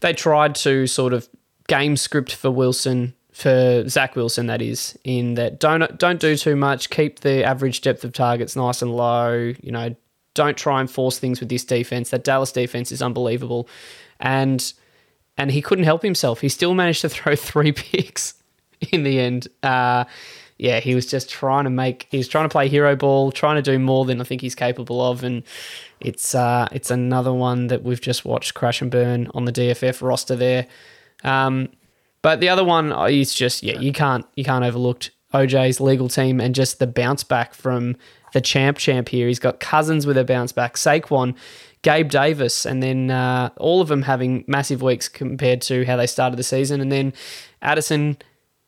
[0.00, 1.28] they tried to sort of
[1.68, 6.56] game script for Wilson, for Zach Wilson, that is, in that don't don't do too
[6.56, 9.52] much, keep the average depth of targets nice and low.
[9.60, 9.94] You know,
[10.34, 12.10] don't try and force things with this defense.
[12.10, 13.68] That Dallas defense is unbelievable,
[14.18, 14.72] and
[15.38, 16.40] and he couldn't help himself.
[16.40, 18.34] He still managed to throw three picks
[18.92, 19.48] in the end.
[19.62, 20.04] Uh,
[20.58, 22.08] yeah, he was just trying to make.
[22.10, 24.56] He was trying to play hero ball, trying to do more than I think he's
[24.56, 25.44] capable of, and
[26.00, 30.02] it's uh, it's another one that we've just watched crash and burn on the DFF
[30.02, 30.66] roster there.
[31.22, 31.68] Um,
[32.22, 36.40] but the other one is just yeah, you can't you can't overlook OJ's legal team
[36.40, 37.94] and just the bounce back from
[38.32, 39.28] the champ champ here.
[39.28, 41.34] He's got Cousins with a bounce back, Saquon,
[41.82, 46.06] Gabe Davis, and then uh, all of them having massive weeks compared to how they
[46.06, 46.80] started the season.
[46.80, 47.12] And then
[47.62, 48.18] Addison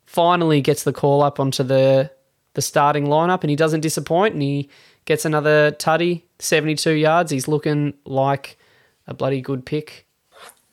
[0.07, 2.11] finally gets the call up onto the
[2.55, 4.69] the starting lineup, and he doesn't disappoint, and he
[5.05, 7.31] gets another tutty, seventy two yards.
[7.31, 8.59] He's looking like
[9.07, 10.07] a bloody good pick.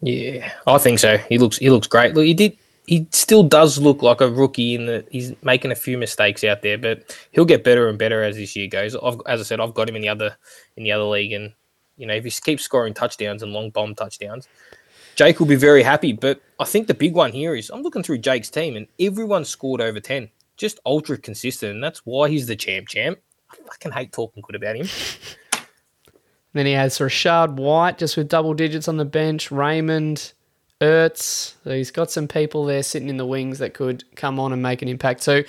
[0.01, 1.17] Yeah, I think so.
[1.17, 2.13] He looks he looks great.
[2.13, 2.57] Look, he did.
[2.87, 6.61] He still does look like a rookie in that he's making a few mistakes out
[6.61, 8.95] there, but he'll get better and better as this year goes.
[8.95, 10.37] I've, as I said, I've got him in the other
[10.77, 11.53] in the other league, and
[11.97, 14.47] you know if he keeps scoring touchdowns and long bomb touchdowns,
[15.15, 16.13] Jake will be very happy.
[16.13, 19.43] But I think the big one here is I'm looking through Jake's team, and everyone
[19.45, 22.87] scored over ten, just ultra consistent, and that's why he's the champ.
[22.87, 23.19] Champ.
[23.51, 24.87] I fucking hate talking good about him.
[26.53, 30.33] Then he has Rachaad White just with double digits on the bench, Raymond,
[30.81, 31.53] Ertz.
[31.63, 34.81] He's got some people there sitting in the wings that could come on and make
[34.81, 35.23] an impact.
[35.23, 35.43] So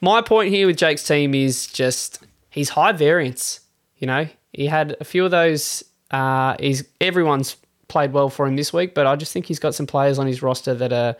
[0.00, 3.60] my point here with Jake's team is just he's high variance.
[3.98, 5.84] You know, he had a few of those.
[6.10, 7.56] Uh, he's everyone's
[7.88, 10.26] played well for him this week, but I just think he's got some players on
[10.26, 11.16] his roster that are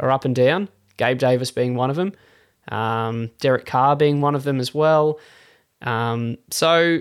[0.00, 0.68] are up and down.
[0.96, 2.12] Gabe Davis being one of them,
[2.68, 5.20] um, Derek Carr being one of them as well.
[5.82, 7.00] Um, so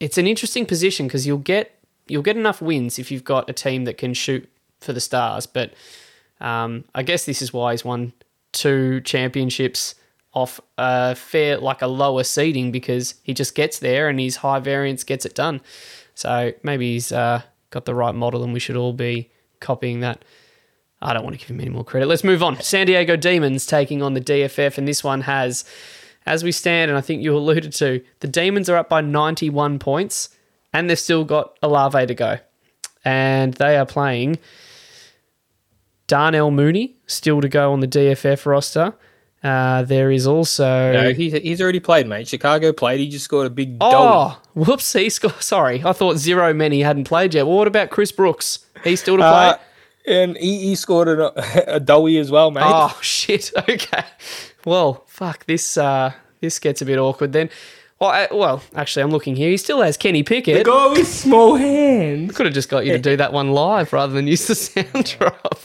[0.00, 1.78] it's an interesting position because you'll get
[2.08, 4.48] you'll get enough wins if you've got a team that can shoot
[4.86, 5.46] for the stars.
[5.46, 5.74] But
[6.40, 8.12] um, I guess this is why he's won
[8.52, 9.94] two championships
[10.32, 14.60] off a fair like a lower seeding because he just gets there and his high
[14.60, 15.60] variance gets it done.
[16.14, 20.24] So maybe he's uh, got the right model and we should all be copying that.
[21.02, 22.06] I don't want to give him any more credit.
[22.06, 22.60] Let's move on.
[22.62, 25.64] San Diego Demons taking on the DFF, and this one has
[26.26, 29.78] as we stand, and I think you alluded to, the Demons are up by 91
[29.78, 30.30] points
[30.72, 32.38] and they've still got Olave to go.
[33.04, 34.38] And they are playing
[36.06, 38.94] Darnell Mooney, still to go on the DFF roster.
[39.42, 40.92] Uh, there is also.
[40.92, 42.26] No, he, he's already played, mate.
[42.26, 43.00] Chicago played.
[43.00, 44.92] He just scored a big Oh, whoops.
[44.92, 45.34] He scored.
[45.40, 45.82] Sorry.
[45.84, 47.46] I thought zero many hadn't played yet.
[47.46, 48.66] Well, what about Chris Brooks?
[48.82, 49.28] He's still to play?
[49.28, 49.56] Uh,
[50.06, 52.64] and he, he scored a, a doughy as well, mate.
[52.64, 53.52] Oh, shit.
[53.68, 54.04] Okay.
[54.64, 55.46] Well, fuck.
[55.46, 57.50] This uh, this gets a bit awkward then.
[58.00, 59.50] Well, uh, well, actually, I'm looking here.
[59.50, 60.64] He still has Kenny Pickett.
[60.64, 62.34] The guy with small hands.
[62.36, 65.04] Could have just got you to do that one live rather than use the sound
[65.18, 65.55] drop.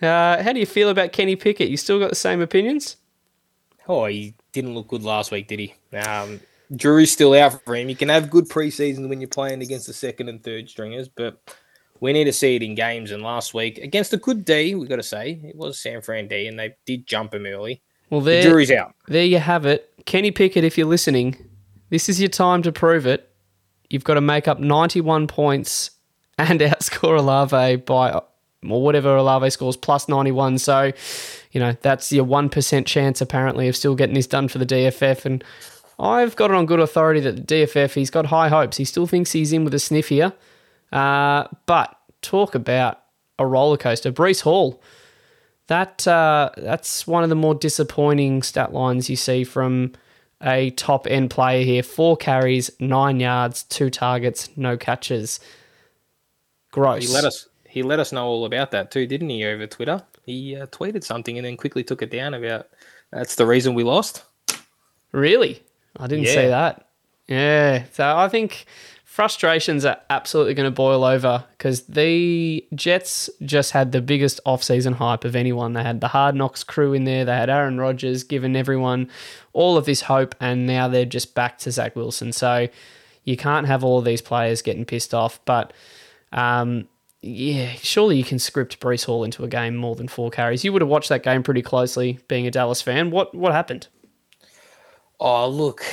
[0.00, 1.68] Uh, how do you feel about Kenny Pickett?
[1.68, 2.96] You still got the same opinions?
[3.88, 5.74] Oh, he didn't look good last week, did he?
[5.96, 6.40] Um,
[6.76, 7.88] jury's still out for him.
[7.88, 11.40] You can have good preseasons when you're playing against the second and third stringers, but
[12.00, 13.10] we need to see it in games.
[13.10, 16.28] And last week, against a good D, we got to say, it was San Fran
[16.28, 17.82] D, and they did jump him early.
[18.10, 18.94] Well, The there, jury's out.
[19.08, 19.90] there you have it.
[20.06, 21.36] Kenny Pickett, if you're listening,
[21.90, 23.30] this is your time to prove it.
[23.90, 25.90] You've got to make up 91 points
[26.38, 28.20] and outscore Olave by,
[28.68, 30.58] or whatever Olave scores, plus 91.
[30.58, 30.92] So,
[31.52, 35.24] you know, that's your 1% chance, apparently, of still getting this done for the DFF.
[35.24, 35.44] And
[35.98, 38.76] I've got it on good authority that the DFF, he's got high hopes.
[38.76, 40.32] He still thinks he's in with a sniff here.
[40.92, 43.00] Uh, but talk about
[43.38, 44.12] a roller coaster.
[44.12, 44.82] Breece Hall.
[45.68, 49.92] That uh, that's one of the more disappointing stat lines you see from
[50.42, 51.82] a top end player here.
[51.82, 55.40] Four carries, nine yards, two targets, no catches.
[56.70, 57.06] Gross.
[57.06, 59.44] He let us he let us know all about that too, didn't he?
[59.44, 62.68] Over Twitter, he uh, tweeted something and then quickly took it down about
[63.12, 64.24] that's the reason we lost.
[65.12, 65.62] Really?
[65.98, 66.48] I didn't see Yeah.
[66.48, 66.88] that.
[67.26, 67.84] Yeah.
[67.92, 68.66] So I think
[69.04, 74.94] frustrations are absolutely going to boil over because the Jets just had the biggest off-season
[74.94, 75.72] hype of anyone.
[75.72, 77.24] They had the Hard Knocks crew in there.
[77.24, 79.10] They had Aaron Rodgers giving everyone
[79.52, 82.32] all of this hope, and now they're just back to Zach Wilson.
[82.32, 82.68] So
[83.24, 85.40] you can't have all of these players getting pissed off.
[85.44, 85.72] But
[86.32, 86.86] um,
[87.20, 90.64] yeah, surely you can script Breece Hall into a game more than four carries.
[90.64, 93.10] You would have watched that game pretty closely, being a Dallas fan.
[93.10, 93.88] What what happened?
[95.18, 95.84] Oh, look,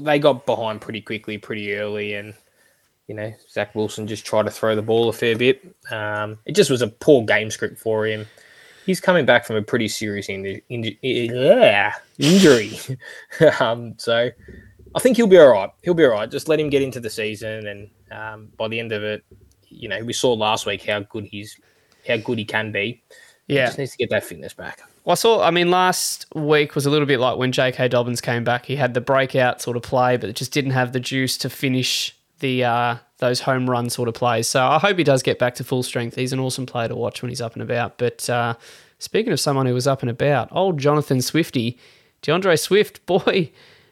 [0.00, 2.34] they got behind pretty quickly, pretty early, and
[3.06, 5.62] you know Zach Wilson just tried to throw the ball a fair bit.
[5.90, 8.26] Um, it just was a poor game script for him.
[8.86, 12.78] He's coming back from a pretty serious inju- inju- yeah, injury,
[13.60, 14.30] um, so
[14.94, 15.70] I think he'll be all right.
[15.82, 16.30] He'll be all right.
[16.30, 19.22] Just let him get into the season, and um, by the end of it,
[19.70, 21.58] you know we saw last week how good he's
[22.06, 23.02] how good he can be.
[23.48, 23.66] He Yeah.
[23.66, 24.80] just needs to get that fitness back.
[25.04, 25.42] Well, I saw.
[25.42, 27.88] I mean, last week was a little bit like when J.K.
[27.88, 28.66] Dobbins came back.
[28.66, 31.50] He had the breakout sort of play, but it just didn't have the juice to
[31.50, 34.46] finish the uh, those home run sort of plays.
[34.48, 36.16] So I hope he does get back to full strength.
[36.16, 37.98] He's an awesome player to watch when he's up and about.
[37.98, 38.54] But uh,
[38.98, 41.76] speaking of someone who was up and about, old Jonathan Swifty,
[42.22, 43.50] D'Andre Swift, boy.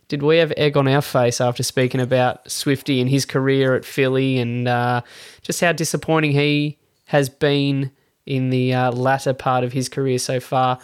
[0.09, 3.85] Did we have egg on our face after speaking about Swifty and his career at
[3.85, 5.03] Philly and uh,
[5.43, 7.91] just how disappointing he has been
[8.25, 10.79] in the uh, latter part of his career so far.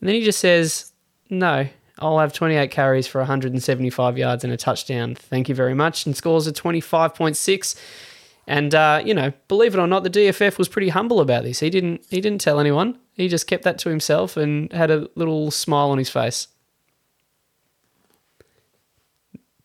[0.00, 0.92] And then he just says,
[1.28, 5.14] No, I'll have 28 carries for 175 yards and a touchdown.
[5.14, 6.06] Thank you very much.
[6.06, 7.80] And scores a 25.6.
[8.46, 11.60] And uh, you know, believe it or not, the DFF was pretty humble about this.
[11.60, 12.98] He didn't he didn't tell anyone.
[13.14, 16.48] He just kept that to himself and had a little smile on his face.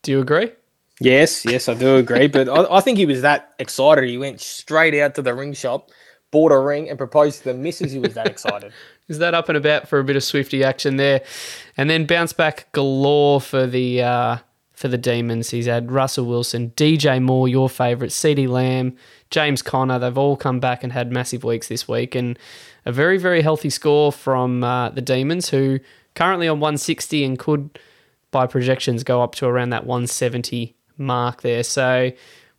[0.03, 0.51] Do you agree?
[0.99, 2.27] Yes, yes, I do agree.
[2.27, 4.09] but I, I think he was that excited.
[4.09, 5.91] He went straight out to the ring shop,
[6.31, 7.91] bought a ring, and proposed to the missus.
[7.91, 8.73] He was that excited.
[9.07, 11.23] Is that up and about for a bit of Swifty action there,
[11.75, 14.37] and then bounce back galore for the uh,
[14.73, 15.49] for the Demons.
[15.49, 18.95] He's had Russell Wilson, DJ Moore, your favourite, CeeDee Lamb,
[19.31, 19.97] James Conner.
[19.97, 22.37] They've all come back and had massive weeks this week, and
[22.85, 25.79] a very very healthy score from uh, the Demons, who
[26.13, 27.79] currently on 160 and could
[28.31, 31.63] by projections go up to around that 170 mark there.
[31.63, 32.11] So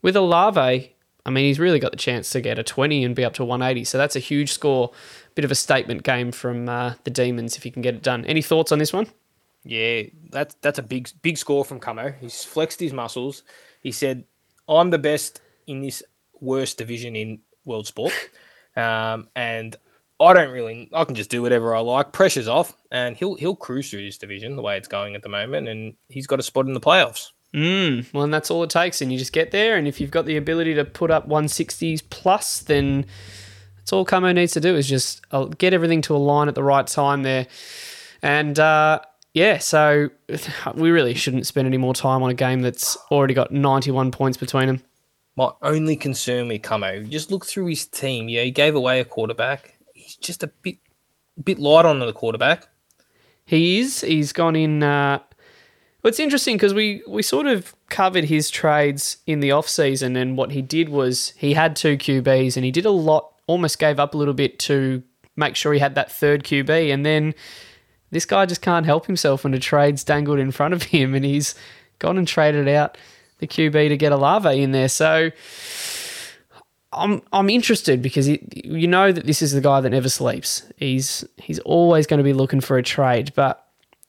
[0.02, 0.94] with Olave,
[1.26, 3.44] I mean, he's really got the chance to get a 20 and be up to
[3.44, 3.84] 180.
[3.84, 4.92] So that's a huge score.
[5.34, 8.24] Bit of a statement game from uh, the Demons if he can get it done.
[8.24, 9.06] Any thoughts on this one?
[9.62, 12.12] Yeah, that's that's a big big score from Camo.
[12.18, 13.42] He's flexed his muscles.
[13.82, 14.24] He said,
[14.66, 16.02] "I'm the best in this
[16.40, 18.12] worst division in world sport,
[18.76, 19.76] um, and
[20.20, 20.90] I don't really.
[20.92, 22.12] I can just do whatever I like.
[22.12, 25.28] Pressure's off, and he'll he'll cruise through this division the way it's going at the
[25.28, 28.70] moment, and he's got a spot in the playoffs." Mm, well, and that's all it
[28.70, 29.76] takes, and you just get there.
[29.76, 33.06] And if you've got the ability to put up 160s plus, then
[33.78, 36.62] that's all Camo needs to do is just uh, get everything to align at the
[36.62, 37.46] right time there.
[38.22, 39.00] And uh,
[39.34, 40.10] yeah, so
[40.74, 44.38] we really shouldn't spend any more time on a game that's already got 91 points
[44.38, 44.82] between them.
[45.36, 48.28] My only concern with Camo, just look through his team.
[48.28, 49.78] Yeah, he gave away a quarterback.
[50.20, 50.78] Just a bit,
[51.42, 52.68] bit light on the quarterback.
[53.44, 54.02] He is.
[54.02, 54.82] He's gone in.
[54.82, 55.20] Uh,
[56.02, 60.16] well, it's interesting because we, we sort of covered his trades in the off season,
[60.16, 63.32] and what he did was he had two QBs, and he did a lot.
[63.46, 65.02] Almost gave up a little bit to
[65.36, 67.34] make sure he had that third QB, and then
[68.10, 71.24] this guy just can't help himself when the trade's dangled in front of him, and
[71.24, 71.54] he's
[71.98, 72.96] gone and traded out
[73.38, 74.88] the QB to get Olave in there.
[74.88, 75.30] So
[76.92, 80.64] I'm I'm interested because you know that this is the guy that never sleeps.
[80.76, 83.66] He's he's always going to be looking for a trade, but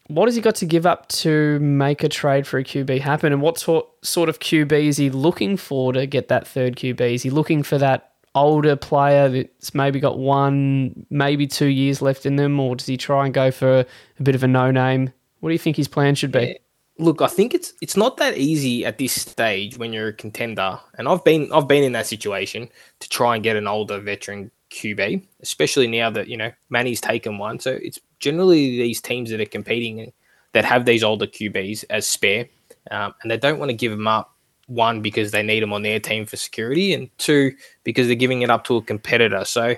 [0.08, 3.32] what has he got to give up to make a trade for a QB happen?
[3.32, 7.00] And what sort sort of QB is he looking for to get that third QB?
[7.00, 12.26] Is he looking for that older player that's maybe got one, maybe two years left
[12.26, 13.80] in them, or does he try and go for
[14.18, 15.12] a bit of a no name?
[15.40, 16.58] What do you think his plan should be?
[17.02, 20.78] Look, I think it's it's not that easy at this stage when you're a contender,
[20.98, 22.68] and I've been I've been in that situation
[23.00, 27.38] to try and get an older veteran QB, especially now that you know Manny's taken
[27.38, 27.58] one.
[27.58, 30.12] So it's generally these teams that are competing
[30.52, 32.46] that have these older QBs as spare,
[32.92, 34.28] um, and they don't want to give them up.
[34.68, 38.42] One because they need them on their team for security, and two because they're giving
[38.42, 39.44] it up to a competitor.
[39.44, 39.74] So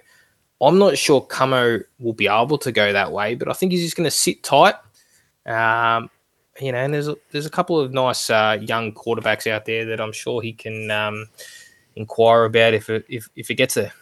[0.61, 3.83] I'm not sure Camo will be able to go that way, but I think he's
[3.83, 4.75] just going to sit tight.
[5.47, 6.11] Um,
[6.61, 9.85] you know, and there's a, there's a couple of nice uh, young quarterbacks out there
[9.87, 11.27] that I'm sure he can um,
[11.97, 13.93] inquire about if it, if if it gets there.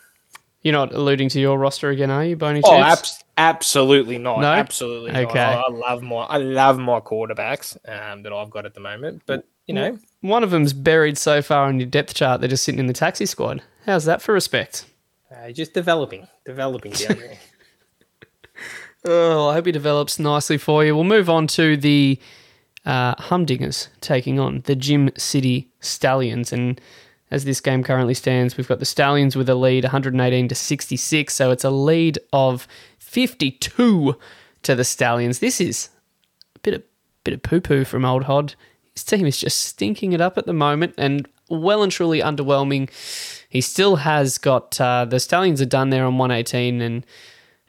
[0.62, 4.40] You're not alluding to your roster again, are you, any Oh, abs- absolutely not.
[4.40, 4.53] No?
[4.53, 5.24] Absolutely not.
[5.24, 5.40] Okay.
[5.40, 9.22] I, I love my I love my quarterbacks um, that I've got at the moment,
[9.26, 12.64] but you know, One of them's buried so far on your depth chart, they're just
[12.64, 13.62] sitting in the taxi squad.
[13.86, 14.84] How's that for respect?
[15.34, 17.38] uh, just developing, developing down there.
[19.05, 20.94] Oh, I hope he develops nicely for you.
[20.94, 22.20] We'll move on to the
[22.85, 26.53] uh, Humdingers taking on the Gym City Stallions.
[26.53, 26.80] And
[27.30, 31.35] as this game currently stands, we've got the Stallions with a lead 118 to 66.
[31.35, 32.66] So it's a lead of
[32.99, 34.16] 52
[34.62, 35.39] to the Stallions.
[35.39, 35.91] This is
[36.57, 36.83] a bit of,
[37.24, 38.55] bit of poo poo from Old Hod.
[38.95, 42.91] His team is just stinking it up at the moment and well and truly underwhelming.
[43.49, 47.07] He still has got uh, the Stallions are done there on 118 and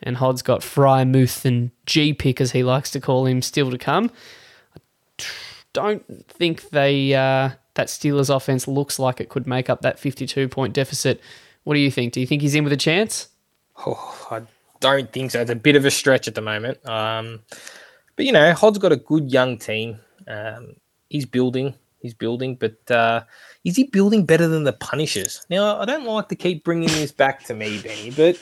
[0.03, 3.77] and Hod's got Freiermuth, and G Pick, as he likes to call him, still to
[3.77, 4.11] come.
[5.73, 10.47] Don't think they uh, that Steelers offense looks like it could make up that 52
[10.47, 11.19] point deficit.
[11.63, 12.13] What do you think?
[12.13, 13.29] Do you think he's in with a chance?
[13.85, 14.41] Oh, I
[14.79, 15.41] don't think so.
[15.41, 16.87] It's a bit of a stretch at the moment.
[16.87, 17.41] Um,
[18.15, 19.99] but you know, Hod's got a good young team.
[20.27, 20.75] Um,
[21.09, 21.73] he's building.
[21.99, 23.23] He's building, but uh,
[23.63, 25.45] is he building better than the Punishers?
[25.49, 28.37] Now, I don't like to keep bringing this back to me, Benny, but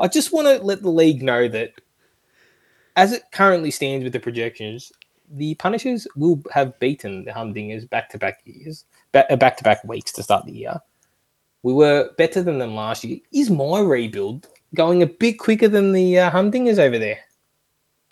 [0.00, 1.74] I just want to let the league know that
[2.96, 4.92] as it currently stands with the projections,
[5.30, 10.12] the Punishers will have beaten the Humdingers back to back years, back to back weeks
[10.12, 10.80] to start the year.
[11.62, 13.18] We were better than them last year.
[13.32, 17.18] Is my rebuild going a bit quicker than the uh, Humdingers over there?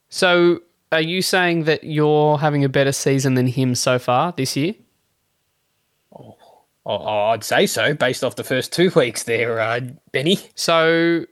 [0.09, 0.61] So,
[0.91, 4.75] are you saying that you're having a better season than him so far this year?
[6.85, 9.81] Oh, I'd say so, based off the first two weeks there, uh,
[10.13, 10.39] Benny.
[10.55, 11.27] So,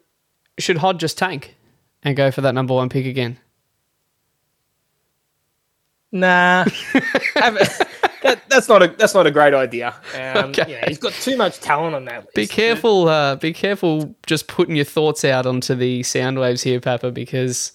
[0.59, 1.57] should Hod just tank
[2.03, 3.39] and go for that number one pick again?
[6.13, 6.65] Nah,
[8.23, 9.95] that, that's not a that's not a great idea.
[10.15, 10.65] Um, Okay.
[10.69, 12.35] yeah, he's got too much talent on that list.
[12.35, 16.81] Be careful, uh, be careful just putting your thoughts out onto the sound waves here,
[16.81, 17.73] Papa, because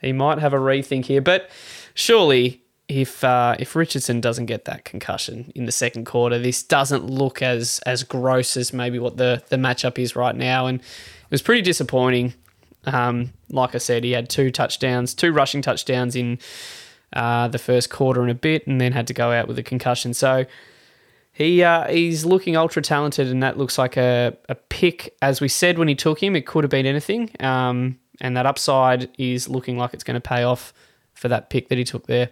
[0.00, 1.20] he might have a rethink here.
[1.20, 1.48] But
[1.94, 7.04] surely, if uh, if Richardson doesn't get that concussion in the second quarter, this doesn't
[7.04, 11.30] look as as gross as maybe what the the matchup is right now, and it
[11.30, 12.34] was pretty disappointing.
[12.84, 16.38] Um, like I said, he had two touchdowns, two rushing touchdowns in
[17.12, 19.62] uh, the first quarter and a bit, and then had to go out with a
[19.62, 20.14] concussion.
[20.14, 20.46] So
[21.32, 25.14] he uh, he's looking ultra talented, and that looks like a, a pick.
[25.20, 27.30] As we said when he took him, it could have been anything.
[27.40, 30.72] Um, and that upside is looking like it's going to pay off
[31.14, 32.30] for that pick that he took there.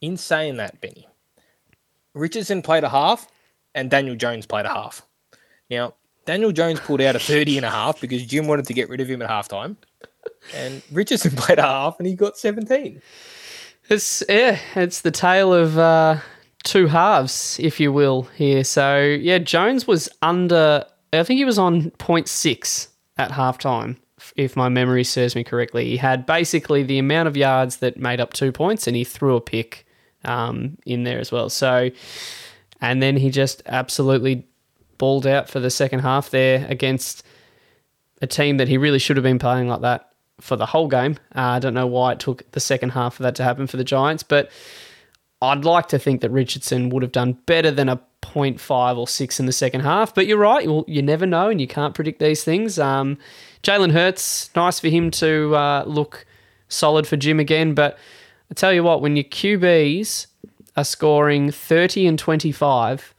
[0.00, 1.08] In saying that, Benny,
[2.14, 3.28] Richardson played a half
[3.74, 5.02] and Daniel Jones played a half.
[5.70, 5.94] Now,
[6.24, 9.00] Daniel Jones pulled out a 30 and a half because Jim wanted to get rid
[9.00, 9.76] of him at halftime.
[10.54, 13.00] And Richardson played a half and he got 17.
[13.88, 16.18] It's yeah, it's the tale of uh,
[16.62, 18.62] two halves, if you will, here.
[18.64, 20.84] So yeah, Jones was under.
[21.12, 23.96] I think he was on 0.6 at halftime,
[24.36, 25.86] if my memory serves me correctly.
[25.86, 29.36] He had basically the amount of yards that made up two points, and he threw
[29.36, 29.86] a pick
[30.24, 31.48] um, in there as well.
[31.48, 31.90] So,
[32.82, 34.46] and then he just absolutely
[34.98, 37.22] balled out for the second half there against
[38.20, 40.07] a team that he really should have been playing like that
[40.40, 41.16] for the whole game.
[41.34, 43.76] Uh, I don't know why it took the second half for that to happen for
[43.76, 44.50] the Giants, but
[45.40, 49.40] I'd like to think that Richardson would have done better than a 0.5 or 6
[49.40, 50.14] in the second half.
[50.14, 52.78] But you're right, you, you never know and you can't predict these things.
[52.78, 53.18] Um,
[53.62, 56.26] Jalen Hurts, nice for him to uh, look
[56.68, 57.74] solid for Jim again.
[57.74, 57.98] But
[58.50, 60.26] I tell you what, when your QBs
[60.76, 63.14] are scoring 30 and 25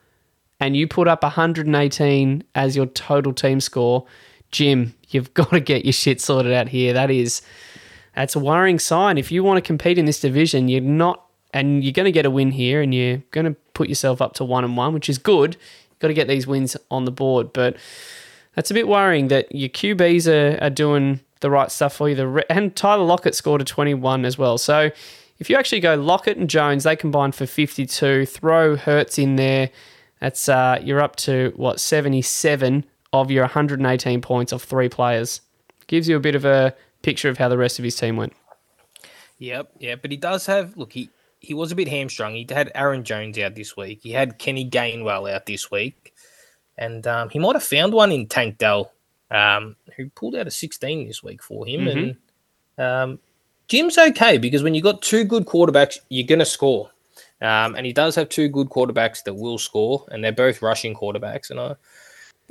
[0.60, 4.06] and you put up 118 as your total team score,
[4.52, 6.94] Jim, you've got to get your shit sorted out here.
[6.94, 7.42] That is,
[8.16, 9.18] that's a worrying sign.
[9.18, 12.26] If you want to compete in this division, you're not, and you're going to get
[12.26, 15.10] a win here, and you're going to put yourself up to one and one, which
[15.10, 15.56] is good.
[15.90, 17.78] You've got to get these wins on the board, but
[18.56, 22.16] that's a bit worrying that your QBs are, are doing the right stuff for you.
[22.16, 24.58] The re- and Tyler Lockett scored a 21 as well.
[24.58, 24.92] So
[25.40, 28.26] if you actually go Lockett and Jones, they combine for 52.
[28.26, 29.70] Throw Hurts in there.
[30.20, 32.84] That's uh, you're up to what 77
[33.14, 35.42] of your 118 points of three players.
[35.88, 38.34] Gives you a bit of a picture of how the rest of his team went.
[39.40, 40.78] Yep, yeah, but he does have.
[40.78, 42.36] Look, he he was a bit hamstrung.
[42.36, 44.02] He had Aaron Jones out this week.
[44.04, 46.14] He had Kenny Gainwell out this week,
[46.78, 48.92] and um, he might have found one in Tank Dell,
[49.32, 51.88] um, who pulled out a 16 this week for him.
[51.88, 52.18] And
[52.78, 53.20] um,
[53.68, 56.92] Jim's okay because when you got two good quarterbacks, you're gonna score.
[57.42, 60.94] Um, and he does have two good quarterbacks that will score, and they're both rushing
[60.94, 61.50] quarterbacks.
[61.50, 61.76] And I,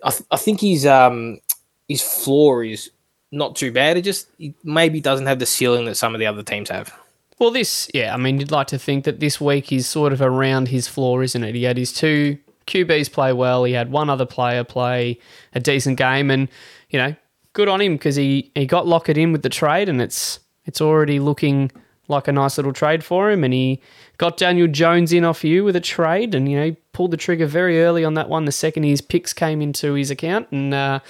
[0.02, 1.40] I, th- I think his um
[1.88, 2.90] his floor is
[3.30, 3.96] not too bad.
[3.96, 4.28] It just
[4.64, 6.94] maybe doesn't have the ceiling that some of the other teams have.
[7.38, 10.20] Well, this, yeah, I mean, you'd like to think that this week is sort of
[10.20, 11.54] around his floor, isn't it?
[11.54, 12.36] He had his two
[12.66, 13.64] QBs play well.
[13.64, 15.18] He had one other player play
[15.54, 16.48] a decent game, and
[16.90, 17.14] you know,
[17.52, 20.80] good on him because he he got Lockett in with the trade, and it's it's
[20.80, 21.70] already looking
[22.08, 23.44] like a nice little trade for him.
[23.44, 23.80] And he
[24.18, 27.16] got Daniel Jones in off you with a trade, and you know, he pulled the
[27.16, 28.44] trigger very early on that one.
[28.44, 31.00] The second his picks came into his account, and uh,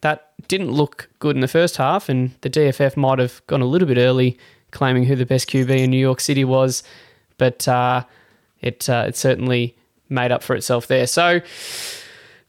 [0.00, 3.66] that didn't look good in the first half, and the DFF might have gone a
[3.66, 4.38] little bit early,
[4.70, 6.82] claiming who the best QB in New York City was,
[7.38, 8.04] but uh,
[8.60, 9.76] it uh, it certainly
[10.08, 11.06] made up for itself there.
[11.06, 11.40] So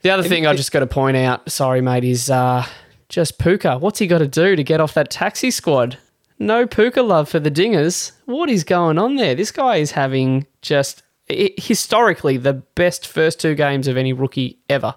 [0.01, 2.66] the other thing I just got to point out, sorry mate, is uh,
[3.10, 3.80] just Puka.
[3.80, 5.97] What's he got to do to get off that taxi squad?
[6.40, 8.12] No Puka love for the Dingers.
[8.26, 9.36] What is going on there?
[9.36, 14.96] This guy is having just historically the best first two games of any rookie ever.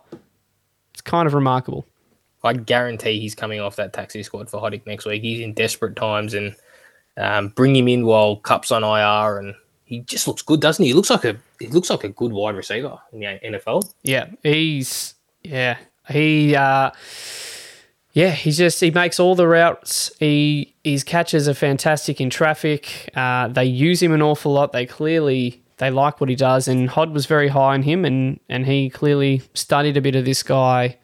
[0.93, 1.87] It's kind of remarkable.
[2.43, 5.23] I guarantee he's coming off that taxi squad for Hoddick next week.
[5.23, 6.55] He's in desperate times, and
[7.17, 10.91] um, bring him in while Kupp's on IR, and he just looks good, doesn't he?
[10.91, 13.93] He looks like a he looks like a good wide receiver in the NFL.
[14.03, 15.79] Yeah, he's yeah
[16.09, 16.91] he uh,
[18.13, 20.11] yeah he's just he makes all the routes.
[20.19, 23.11] He his catches are fantastic in traffic.
[23.15, 24.73] Uh, they use him an awful lot.
[24.73, 28.39] They clearly they like what he does, and Hod was very high on him, and
[28.49, 30.99] and he clearly studied a bit of this guy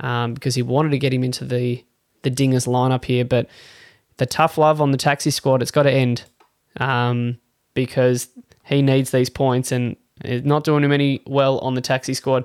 [0.00, 1.84] um, because he wanted to get him into the
[2.22, 3.48] the Dingers lineup here, but
[4.18, 6.24] the tough love on the taxi squad it's got to end
[6.76, 7.38] um,
[7.74, 8.28] because
[8.64, 12.44] he needs these points and not doing him any well on the taxi squad.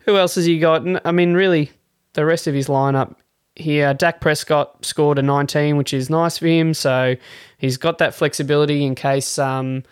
[0.00, 0.82] Who else has he got?
[1.06, 1.72] I mean, really,
[2.12, 3.16] the rest of his lineup
[3.56, 3.94] here.
[3.94, 6.74] Dak Prescott scored a 19, which is nice for him.
[6.74, 7.16] So
[7.58, 9.84] he's got that flexibility in case um,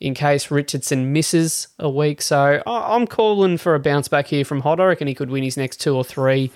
[0.00, 2.20] in case Richardson misses a week.
[2.20, 4.80] So I'm calling for a bounce back here from Hod.
[4.80, 6.50] I reckon he could win his next two or three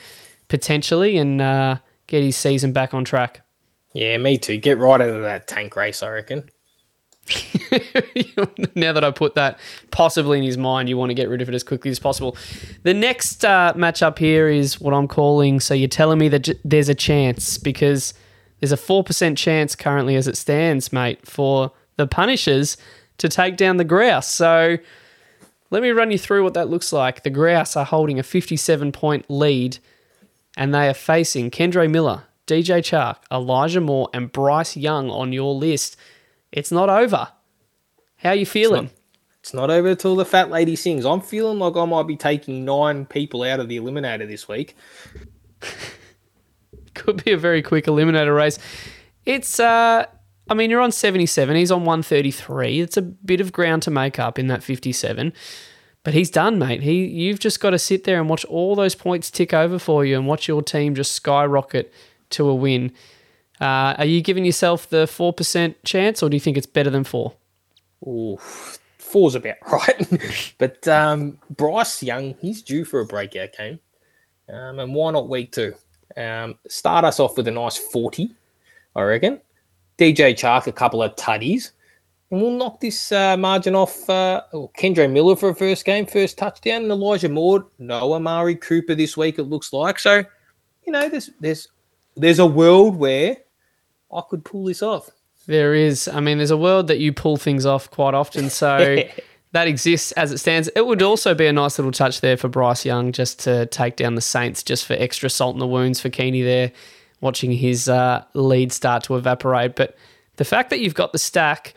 [0.49, 1.76] potentially and uh,
[2.07, 3.43] get his season back on track.
[3.93, 4.57] Yeah, me too.
[4.59, 6.51] Get right out of that tank race, I reckon.
[8.74, 9.59] now that I put that
[9.91, 12.37] possibly in his mind, you want to get rid of it as quickly as possible.
[12.83, 15.61] The next uh, matchup here is what I'm calling.
[15.61, 18.14] So you're telling me that j- there's a chance because
[18.61, 22.76] there's a 4% chance currently as it stands, mate, for the Punishers
[23.18, 24.26] to take down the Grouse.
[24.26, 24.78] So
[25.70, 27.22] let me run you through what that looks like.
[27.22, 29.78] The Grouse are holding a 57 point lead
[30.57, 35.55] and they are facing Kendre Miller, DJ Chark, Elijah Moore, and Bryce Young on your
[35.55, 35.97] list.
[36.53, 37.28] It's not over.
[38.16, 38.90] How you feeling?
[39.40, 41.07] It's not over till the fat lady sings.
[41.07, 44.76] I'm feeling like I might be taking nine people out of the eliminator this week.
[46.94, 48.59] Could be a very quick eliminator race.
[49.24, 50.05] It's uh
[50.48, 52.80] I mean you're on 77, he's on 133.
[52.80, 55.32] It's a bit of ground to make up in that 57.
[56.03, 56.82] But he's done, mate.
[56.82, 60.05] He you've just got to sit there and watch all those points tick over for
[60.05, 61.92] you and watch your team just skyrocket
[62.30, 62.92] to a win.
[63.61, 67.05] Uh, are you giving yourself the 4% chance or do you think it's better than
[67.05, 67.33] 4?
[68.07, 68.39] Ooh,
[68.99, 70.55] four's about right.
[70.59, 73.79] but um, Bryce Young, he's due for a breakout game.
[74.49, 75.75] Um, and why not week two?
[76.17, 78.31] Um, start us off with a nice 40,
[78.97, 79.41] I reckon.
[79.99, 81.73] DJ Chark, a couple of tuddies.
[82.31, 86.07] And we'll knock this uh, margin off uh, oh, Kendre Miller for a first game,
[86.07, 89.99] first touchdown, and Elijah Moore, no Amari Cooper this week, it looks like.
[89.99, 90.25] So,
[90.87, 91.69] you know, there's there's
[92.17, 93.37] there's a world where
[94.13, 95.11] I could pull this off.
[95.47, 96.09] There is.
[96.09, 98.51] I mean, there's a world that you pull things off quite often.
[98.51, 99.03] So
[99.53, 100.69] that exists as it stands.
[100.77, 103.97] It would also be a nice little touch there for Bryce Young just to take
[103.97, 106.73] down the Saints, just for extra salt in the wounds for Keeney there,
[107.21, 109.77] watching his uh, lead start to evaporate.
[109.77, 109.97] But
[110.37, 111.75] the fact that you've got the stack,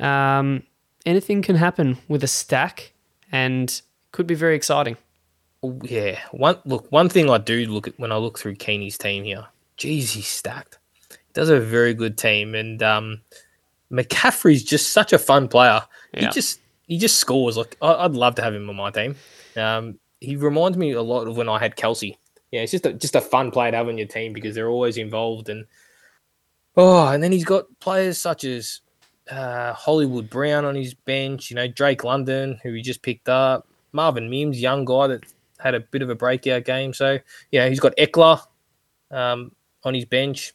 [0.00, 0.62] um,
[1.06, 2.92] anything can happen with a stack
[3.32, 3.80] and
[4.12, 4.96] could be very exciting.
[5.82, 6.18] Yeah.
[6.30, 6.90] One look.
[6.90, 9.46] One thing I do look at when I look through Keeney's team here.
[9.76, 10.77] Jeez, he's stacked.
[11.34, 13.20] Does a very good team, and um,
[13.92, 15.82] McCaffrey's just such a fun player.
[16.14, 16.20] Yeah.
[16.20, 17.56] He just he just scores.
[17.56, 19.16] Like I, I'd love to have him on my team.
[19.56, 22.16] Um, he reminds me a lot of when I had Kelce.
[22.50, 24.70] Yeah, it's just a, just a fun player to have on your team because they're
[24.70, 25.66] always involved and
[26.76, 28.80] oh, and then he's got players such as
[29.30, 31.50] uh, Hollywood Brown on his bench.
[31.50, 33.68] You know Drake London, who he just picked up.
[33.92, 35.24] Marvin Mims, young guy that
[35.58, 36.92] had a bit of a breakout game.
[36.94, 37.18] So
[37.50, 38.40] yeah, he's got Ekeler
[39.10, 39.52] um,
[39.84, 40.52] on his bench.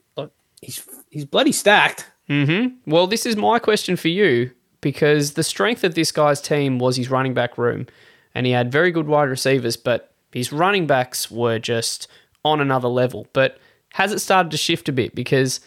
[0.63, 2.07] He's he's bloody stacked.
[2.29, 2.89] Mm-hmm.
[2.89, 4.51] Well, this is my question for you
[4.81, 7.87] because the strength of this guy's team was his running back room,
[8.33, 12.07] and he had very good wide receivers, but his running backs were just
[12.43, 13.27] on another level.
[13.33, 13.57] But
[13.93, 15.59] has it started to shift a bit because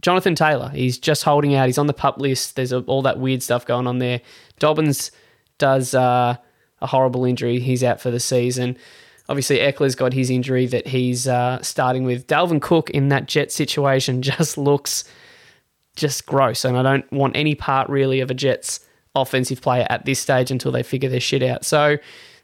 [0.00, 1.66] Jonathan Taylor, he's just holding out.
[1.66, 2.56] He's on the pup list.
[2.56, 4.20] There's a, all that weird stuff going on there.
[4.58, 5.10] Dobbins
[5.58, 6.36] does uh,
[6.80, 7.58] a horrible injury.
[7.58, 8.76] He's out for the season.
[9.28, 12.26] Obviously, Ekeler's got his injury that he's uh, starting with.
[12.26, 15.04] Dalvin Cook in that jet situation just looks
[15.96, 18.80] just gross, and I don't want any part really of a Jets
[19.14, 21.64] offensive player at this stage until they figure their shit out.
[21.64, 21.98] So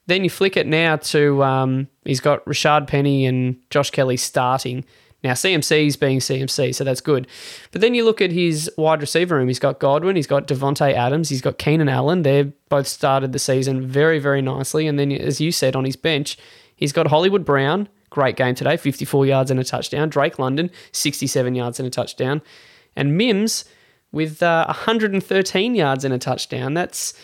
[0.06, 4.84] then you flick it now to um, he's got Rashaad Penny and Josh Kelley starting.
[5.22, 7.26] Now CMC's being CMC, so that's good.
[7.72, 9.48] But then you look at his wide receiver room.
[9.48, 12.22] He's got Godwin, he's got Davante Adams, he's got Keenan Allen.
[12.22, 14.86] They've both started the season very, very nicely.
[14.86, 16.36] And then, as you said, on his bench,
[16.76, 20.08] he's got Hollywood Brown, great game today, 54 yards and a touchdown.
[20.08, 22.42] Drake London, 67 yards and a touchdown.
[22.96, 23.64] And Mims
[24.12, 26.74] with uh, 113 yards and a touchdown.
[26.74, 27.14] That's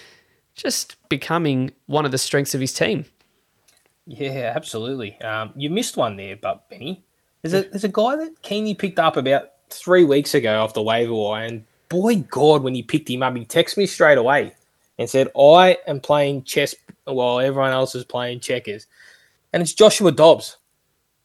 [0.55, 3.07] just becoming one of the strengths of his team.
[4.07, 5.19] Yeah, absolutely.
[5.21, 7.05] Um, you missed one there, but Benny.
[7.43, 10.83] There's a there's a guy that Keeney picked up about three weeks ago off the
[10.83, 14.53] waiver wire, and boy, God, when he picked him up, he texted me straight away
[14.99, 16.75] and said, "I am playing chess
[17.05, 18.87] while everyone else is playing checkers,"
[19.53, 20.57] and it's Joshua Dobbs.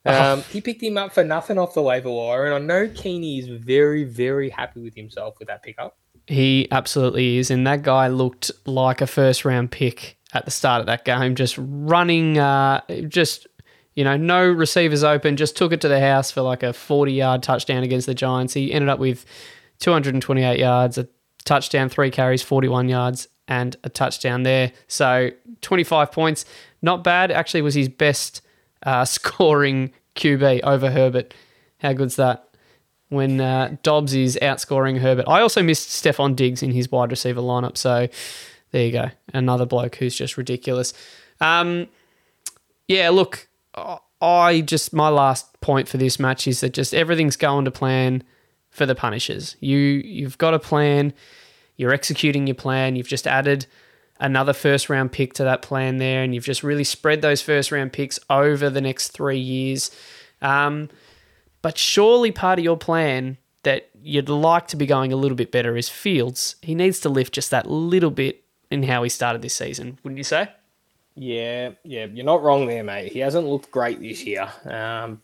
[0.06, 3.40] Um, He picked him up for nothing off the waiver wire, and I know Keeney
[3.40, 5.98] is very, very happy with himself with that pickup.
[6.28, 7.52] He absolutely is.
[7.52, 11.36] And that guy looked like a first round pick at the start of that game,
[11.36, 13.48] just running, uh, just,
[13.94, 17.14] you know, no receivers open, just took it to the house for like a 40
[17.14, 18.54] yard touchdown against the Giants.
[18.54, 19.26] He ended up with
[19.80, 21.08] 228 yards, a
[21.46, 24.72] touchdown, three carries, 41 yards, and a touchdown there.
[24.88, 25.30] So
[25.62, 26.46] 25 points.
[26.86, 27.32] Not bad.
[27.32, 28.44] Actually, was his best
[28.84, 31.34] uh, scoring QB over Herbert.
[31.80, 32.48] How good's that?
[33.10, 35.26] When uh, Dobbs is outscoring Herbert.
[35.28, 37.76] I also missed Stefon Diggs in his wide receiver lineup.
[37.76, 38.08] So
[38.70, 39.10] there you go.
[39.34, 40.94] Another bloke who's just ridiculous.
[41.42, 41.88] Um,
[42.88, 43.48] yeah, look,
[44.22, 48.24] I just, my last point for this match is that just everything's going to plan
[48.70, 49.56] for the Punishers.
[49.60, 51.14] You, you've got a plan.
[51.78, 52.96] You're executing your plan.
[52.96, 53.66] You've just added
[54.20, 57.72] another first round pick to that plan there, and you've just really spread those first
[57.72, 59.92] round picks over the next three years.
[60.42, 60.90] Um,
[61.62, 65.52] But surely part of your plan that you'd like to be going a little bit
[65.52, 66.58] better is Fields.
[66.62, 70.20] He needs to lift just that little bit in how he started this season, wouldn't
[70.20, 70.50] you say?
[71.16, 73.12] Yeah, yeah, you're not wrong there, mate.
[73.12, 74.48] He hasn't looked great this year.
[74.66, 75.24] Um,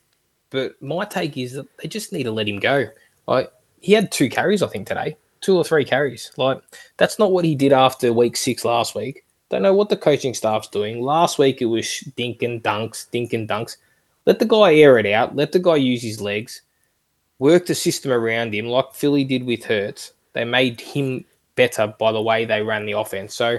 [0.50, 2.88] but my take is that they just need to let him go.
[3.28, 6.32] Like he had two carries, I think, today, two or three carries.
[6.38, 6.62] Like
[6.98, 9.26] that's not what he did after week six last week.
[9.50, 11.02] Don't know what the coaching staff's doing.
[11.02, 13.78] Last week it was dink and dunks, dink and dunks.
[14.26, 15.36] Let the guy air it out.
[15.36, 16.62] Let the guy use his legs.
[17.40, 20.14] Work the system around him, like Philly did with Hurts.
[20.34, 21.26] They made him
[21.56, 23.34] better by the way they ran the offense.
[23.34, 23.58] So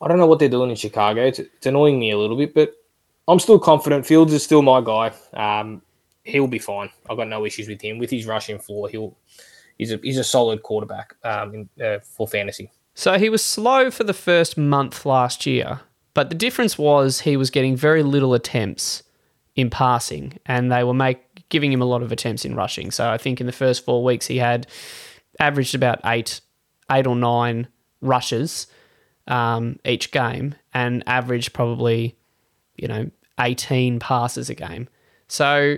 [0.00, 1.26] I don't know what they're doing in Chicago.
[1.26, 2.72] It's, it's annoying me a little bit, but
[3.28, 4.06] I'm still confident.
[4.06, 5.12] Fields is still my guy.
[5.34, 5.82] Um,
[6.24, 6.90] he'll be fine.
[7.08, 7.98] I've got no issues with him.
[7.98, 9.14] With his rushing floor, he'll
[9.78, 12.70] he's a he's a solid quarterback um, in, uh, for fantasy.
[12.94, 15.80] So he was slow for the first month last year,
[16.14, 19.02] but the difference was he was getting very little attempts
[19.56, 22.90] in passing, and they were make giving him a lot of attempts in rushing.
[22.90, 24.66] So I think in the first four weeks he had
[25.38, 26.40] averaged about eight,
[26.90, 27.68] eight or nine
[28.00, 28.66] rushes
[29.26, 32.16] um, each game, and averaged probably,
[32.76, 33.10] you know,
[33.40, 34.88] eighteen passes a game.
[35.26, 35.76] So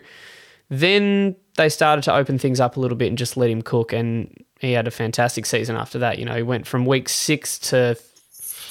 [0.68, 3.92] then they started to open things up a little bit and just let him cook,
[3.92, 6.18] and he had a fantastic season after that.
[6.18, 7.96] You know, he went from week six to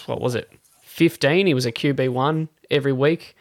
[0.05, 1.47] what was it, fifteen?
[1.47, 3.35] He was a QB one every week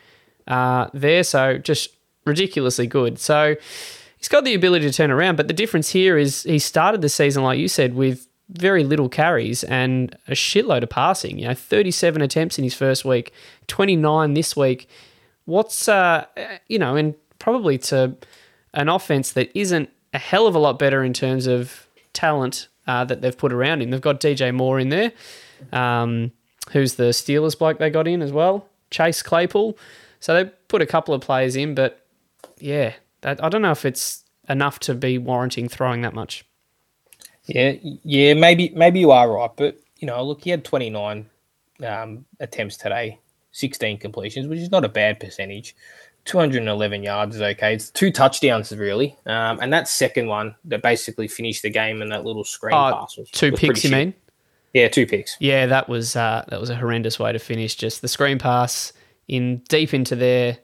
[0.46, 1.90] uh, there, so just
[2.24, 3.18] ridiculously good.
[3.18, 3.56] So
[4.18, 7.08] he's got the ability to turn around, but the difference here is he started the
[7.08, 11.38] season, like you said, with very little carries and a shitload of passing.
[11.38, 13.32] You know, 37 attempts in his first week,
[13.66, 14.88] 29 this week.
[15.46, 16.26] What's, uh,
[16.68, 18.16] you know, and probably to
[18.74, 23.04] an offense that isn't a hell of a lot better in terms of talent uh,
[23.04, 23.90] that they've put around him.
[23.90, 25.12] They've got DJ Moore in there,
[25.72, 26.32] um,
[26.72, 29.78] who's the Steelers bloke they got in as well, Chase Claypool.
[30.20, 32.06] So they put a couple of players in, but
[32.58, 36.44] yeah, that, I don't know if it's enough to be warranting throwing that much.
[37.44, 41.28] Yeah, yeah, maybe maybe you are right, but you know, look, he had 29
[41.86, 43.18] um, attempts today,
[43.52, 45.76] 16 completions, which is not a bad percentage.
[46.24, 47.74] 211 yards is okay.
[47.74, 52.10] It's two touchdowns really, um, and that second one that basically finished the game and
[52.12, 53.98] that little screen Oh, pass was two was picks, you shit.
[53.98, 54.14] mean?
[54.72, 55.36] Yeah, two picks.
[55.38, 57.74] Yeah, that was uh, that was a horrendous way to finish.
[57.76, 58.92] Just the screen pass
[59.28, 60.58] in deep into their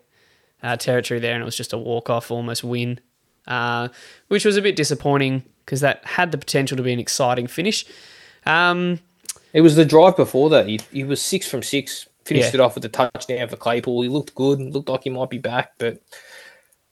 [0.63, 2.99] uh, territory there, and it was just a walk off, almost win,
[3.47, 3.89] uh,
[4.29, 7.85] which was a bit disappointing because that had the potential to be an exciting finish.
[8.47, 8.99] Um,
[9.53, 10.67] It was the drive before that.
[10.67, 12.09] He, he was six from six.
[12.31, 12.61] Finished Yeah.
[12.61, 14.03] it off with a touchdown for Claypool.
[14.03, 14.61] He looked good.
[14.61, 16.01] Looked like he might be back, but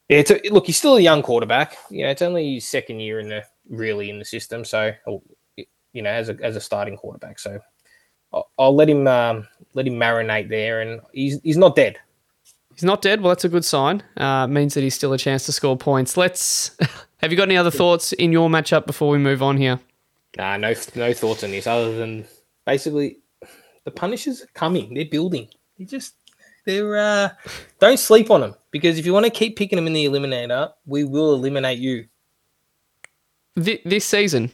[0.09, 1.77] yeah, it's a, look, he's still a young quarterback.
[1.91, 4.65] You know, it's only his second year in the really in the system.
[4.65, 4.93] So,
[5.93, 7.39] you know, as a as a starting quarterback.
[7.39, 7.61] So,
[8.33, 11.99] I'll, I'll let him um, let him marinate there, and he's he's not dead.
[12.75, 13.21] he's not dead.
[13.21, 14.03] Well, that's a good sign.
[14.17, 16.17] Uh, means that he's still a chance to score points.
[16.17, 16.77] Let's.
[17.19, 19.79] Have you got any other thoughts in your matchup before we move on here?
[20.37, 22.25] Nah, no no thoughts on this other than
[22.67, 23.19] basically
[23.89, 24.93] the Punishers are coming.
[24.95, 25.49] They're building.
[25.79, 26.15] They just
[26.67, 27.29] they're uh
[27.81, 30.73] don't sleep on them because if you want to keep picking them in the eliminator,
[30.87, 32.07] we will eliminate you.
[33.63, 34.53] Th- this season,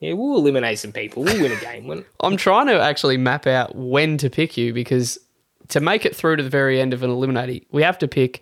[0.00, 1.24] Yeah, we'll eliminate some people.
[1.24, 2.04] We'll win a game.
[2.20, 5.18] I'm trying to actually map out when to pick you because
[5.68, 8.40] to make it through to the very end of an eliminator, we have to pick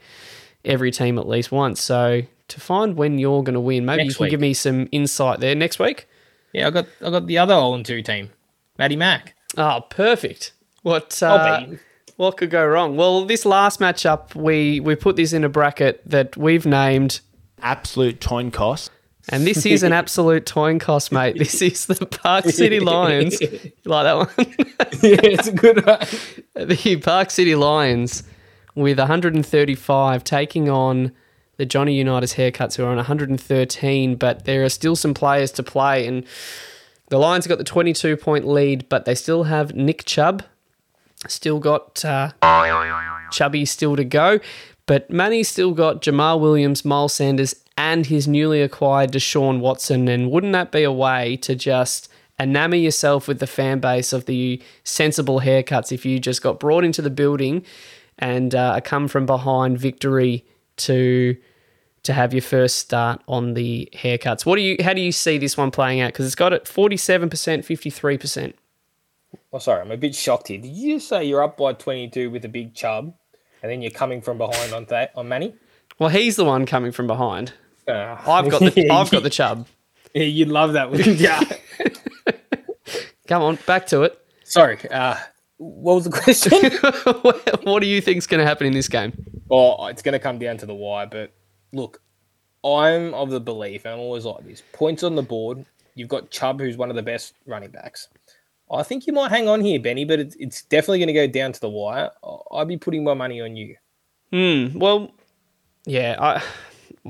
[0.65, 1.81] every team at least once.
[1.81, 4.31] So to find when you're going to win, maybe Next you can week.
[4.33, 6.07] give me some insight there next week.
[6.53, 8.31] yeah, I got I got the other all in two team,
[8.79, 9.35] Matty Mack.
[9.57, 10.53] Oh, perfect.
[10.83, 11.67] What I'll uh,
[12.17, 12.97] what could go wrong?
[12.97, 17.21] Well, this last matchup, we we put this in a bracket that we've named,
[17.63, 18.91] Absolute coin cost.
[19.31, 21.37] and this is an absolute toin coss, mate.
[21.39, 23.41] This is the Park City Lions.
[23.41, 24.29] You like that one?
[25.03, 25.99] yeah, it's a good one.
[26.55, 28.23] the Park City Lions
[28.75, 31.13] with 135 taking on
[31.57, 35.63] the Johnny Unitas haircuts who are on 113, but there are still some players to
[35.63, 36.07] play.
[36.07, 36.25] And
[37.09, 40.43] the Lions have got the 22 point lead, but they still have Nick Chubb,
[41.29, 42.33] still got uh,
[43.31, 44.41] Chubby still to go.
[44.87, 50.09] But Manny's still got Jamaal Williams, Miles Sanders, and his newly acquired Deshaun Watson.
[50.09, 54.27] And wouldn't that be a way to just enamor yourself with the fan base of
[54.27, 57.65] the sensible haircuts if you just got brought into the building
[58.19, 60.45] and uh, come from behind victory
[60.77, 61.37] to
[62.07, 64.47] to have your first start on the haircuts?
[64.47, 64.77] What do you?
[64.83, 66.09] How do you see this one playing out?
[66.09, 68.57] Because it's got it forty-seven percent, fifty-three percent.
[69.53, 70.59] Oh, sorry, I'm a bit shocked here.
[70.59, 73.15] Did you say you're up by 22 with a big chub,
[73.63, 75.55] and then you're coming from behind on that on Manny?
[75.99, 77.53] Well, he's the one coming from behind.
[77.87, 79.67] Uh, I've got the I've got the chub.
[80.15, 81.29] Yeah, you'd love that, wouldn't you?
[83.29, 84.19] Come on, back to it.
[84.45, 84.79] Sorry.
[84.91, 85.17] Uh,
[85.59, 86.53] what was the question?
[87.71, 89.13] what do you think's going to happen in this game?
[89.51, 91.07] Oh, it's going to come down to the wire.
[91.07, 91.33] But
[91.73, 92.01] look,
[92.65, 95.65] I'm of the belief, and I'm always like this: points on the board.
[95.95, 98.09] You've got Chubb, who's one of the best running backs.
[98.71, 101.27] I think you might hang on here, Benny, but it's, it's definitely going to go
[101.27, 102.11] down to the wire.
[102.53, 103.77] I'd be putting my money on you.
[104.33, 104.77] Hmm.
[104.77, 105.13] Well,
[105.85, 106.43] yeah, I,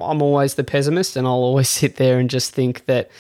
[0.01, 3.11] I'm always the pessimist, and I'll always sit there and just think that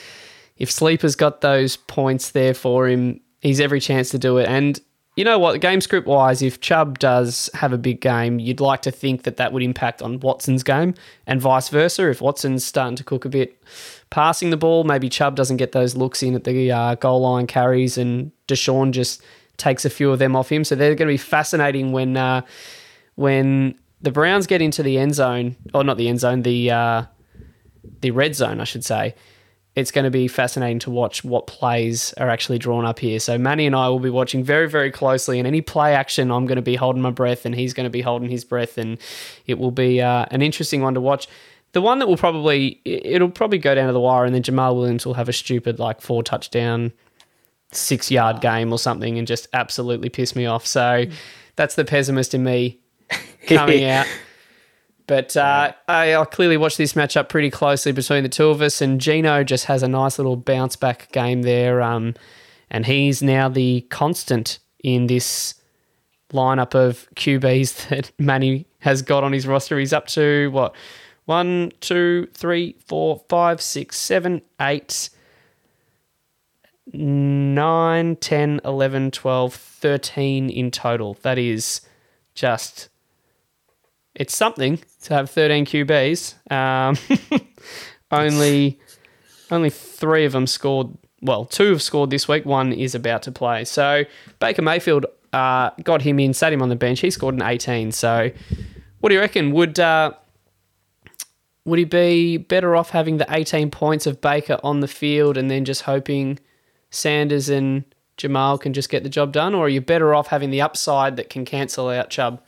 [0.58, 4.48] if Sleeper's got those points there for him, he's every chance to do it.
[4.48, 4.80] And
[5.16, 8.82] you know what, game script wise, if Chubb does have a big game, you'd like
[8.82, 10.94] to think that that would impact on Watson's game,
[11.26, 12.08] and vice versa.
[12.10, 13.62] If Watson's starting to cook a bit
[14.10, 17.46] passing the ball, maybe Chubb doesn't get those looks in at the uh, goal line
[17.46, 19.22] carries, and Deshaun just
[19.56, 20.64] takes a few of them off him.
[20.64, 22.42] So they're going to be fascinating when uh,
[23.14, 27.02] when the Browns get into the end zone, or not the end zone, the uh,
[28.02, 29.14] the red zone, I should say.
[29.76, 33.20] It's going to be fascinating to watch what plays are actually drawn up here.
[33.20, 36.46] So Manny and I will be watching very, very closely, and any play action, I'm
[36.46, 38.98] going to be holding my breath, and he's going to be holding his breath, and
[39.46, 41.28] it will be uh, an interesting one to watch.
[41.72, 44.74] The one that will probably it'll probably go down to the wire, and then Jamaal
[44.74, 46.90] Williams will have a stupid like four touchdown,
[47.70, 50.66] six yard game or something, and just absolutely piss me off.
[50.66, 51.04] So
[51.56, 52.80] that's the pessimist in me
[53.46, 54.06] coming out.
[55.06, 58.80] But uh, I, I clearly watched this matchup pretty closely between the two of us,
[58.80, 61.80] and Gino just has a nice little bounce back game there.
[61.80, 62.14] Um,
[62.70, 65.54] and he's now the constant in this
[66.32, 69.78] lineup of QBs that Manny has got on his roster.
[69.78, 70.74] He's up to what?
[71.26, 75.10] One, two, three, four, five, six, seven, eight,
[76.92, 81.14] nine, 10, 11, 12, 13 in total.
[81.22, 81.80] That is
[82.34, 82.88] just
[84.14, 86.52] it's something to have 13 QBs.
[86.52, 86.96] Um,
[88.10, 88.78] only
[89.50, 90.88] only three of them scored.
[91.22, 92.44] Well, two have scored this week.
[92.44, 93.64] One is about to play.
[93.64, 94.04] So
[94.38, 97.00] Baker Mayfield uh, got him in, sat him on the bench.
[97.00, 97.92] He scored an 18.
[97.92, 98.30] So
[99.00, 99.52] what do you reckon?
[99.52, 100.12] Would uh,
[101.64, 105.50] would he be better off having the 18 points of Baker on the field and
[105.50, 106.38] then just hoping
[106.90, 107.84] Sanders and
[108.18, 111.16] Jamaal can just get the job done, or are you better off having the upside
[111.16, 112.40] that can cancel out Chubb?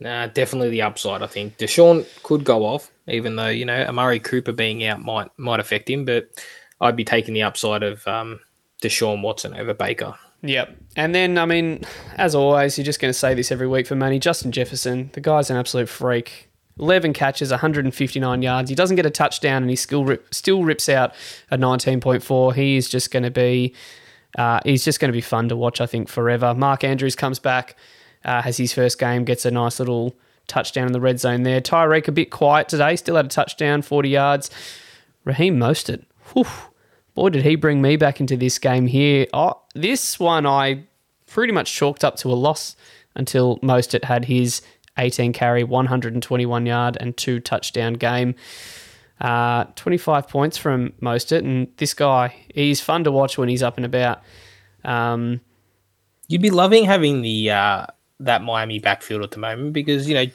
[0.00, 1.22] Nah, definitely the upside.
[1.22, 5.30] I think Deshaun could go off, even though you know Amari Cooper being out might
[5.36, 6.04] might affect him.
[6.04, 6.30] But
[6.80, 8.40] I'd be taking the upside of um,
[8.82, 10.14] Deshaun Watson over Baker.
[10.42, 10.76] Yep.
[10.96, 11.82] And then, I mean,
[12.16, 14.18] as always, you're just going to say this every week for Manny.
[14.18, 16.50] Justin Jefferson, the guy's an absolute freak.
[16.78, 18.70] 11 catches, 159 yards.
[18.70, 21.14] He doesn't get a touchdown, and he still rip, still rips out
[21.50, 22.54] a 19.4.
[22.54, 23.74] He is just going to be,
[24.38, 25.82] uh, he's just going to be fun to watch.
[25.82, 26.54] I think forever.
[26.54, 27.76] Mark Andrews comes back,
[28.24, 30.14] uh, has his first game, gets a nice little
[30.46, 31.60] touchdown in the red zone there.
[31.60, 34.50] Tyreek a bit quiet today, still had a touchdown, 40 yards.
[35.24, 36.46] Raheem Mostert, whew,
[37.14, 39.26] boy, did he bring me back into this game here.
[39.32, 40.84] Oh, this one I
[41.26, 42.76] pretty much chalked up to a loss
[43.14, 44.62] until Mostert had his
[44.98, 48.34] 18 carry, 121 yard, and two touchdown game.
[49.20, 53.76] Uh, 25 points from Mostert, and this guy, he's fun to watch when he's up
[53.76, 54.22] and about.
[54.82, 55.42] Um,
[56.30, 57.86] You'd be loving having the uh,
[58.20, 60.26] that Miami backfield at the moment because you know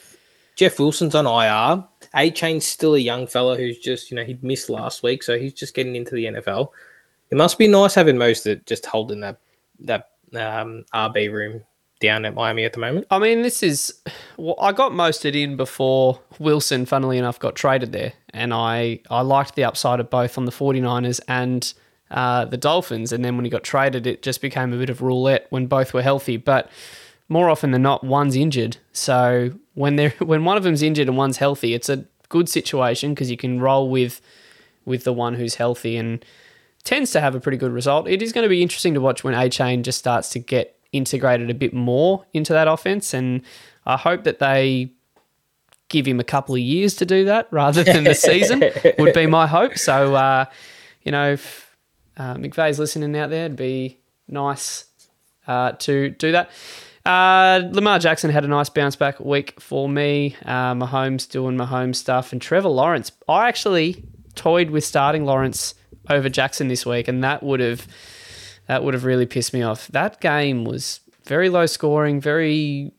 [0.56, 1.84] Jeff Wilson's on IR.
[2.14, 5.54] Achane's still a young fella who's just you know he'd missed last week, so he's
[5.54, 6.70] just getting into the NFL.
[7.30, 9.40] It must be nice having Mostert just holding that
[9.80, 11.62] that um, RB room
[12.00, 13.08] down at Miami at the moment.
[13.10, 14.02] I mean, this is.
[14.38, 18.14] Well, I got Mostert in before Wilson, funnily enough, got traded there.
[18.34, 21.74] And I, I liked the upside of both on the 49ers and
[22.12, 23.12] uh, the Dolphins.
[23.12, 25.94] And then when he got traded, it just became a bit of roulette when both
[25.94, 26.38] were healthy.
[26.38, 26.70] But
[27.28, 28.78] more often than not, one's injured.
[28.94, 33.14] So when they're when one of them's injured and one's healthy, it's a good situation
[33.14, 34.22] because you can roll with
[34.86, 36.24] with the one who's healthy and
[36.84, 38.08] tends to have a pretty good result.
[38.08, 41.50] It is going to be interesting to watch when Achane just starts to get integrated
[41.50, 43.42] a bit more into that offense, and
[43.86, 44.92] I hope that they
[45.88, 48.64] give him a couple of years to do that rather than the season
[48.98, 49.78] would be my hope.
[49.78, 50.46] So, uh,
[51.04, 51.76] you know, if
[52.18, 54.86] uh, McVay's listening out there, it'd be nice
[55.48, 56.50] uh, to do that.
[57.06, 60.36] Uh, Lamar Jackson had a nice bounce back week for me.
[60.44, 63.12] Uh, Mahomes doing Mahomes stuff, and Trevor Lawrence.
[63.28, 64.04] I actually
[64.34, 65.76] toyed with starting Lawrence
[66.10, 67.88] over Jackson this week, and that would have
[68.68, 69.88] that would have really pissed me off.
[69.90, 72.92] That game was very low scoring, very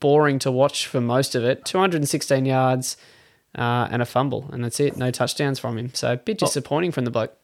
[0.00, 1.64] boring to watch for most of it.
[1.64, 2.96] 216 yards
[3.54, 4.96] uh, and a fumble, and that's it.
[4.96, 5.92] No touchdowns from him.
[5.94, 7.36] So a bit disappointing from the bloke.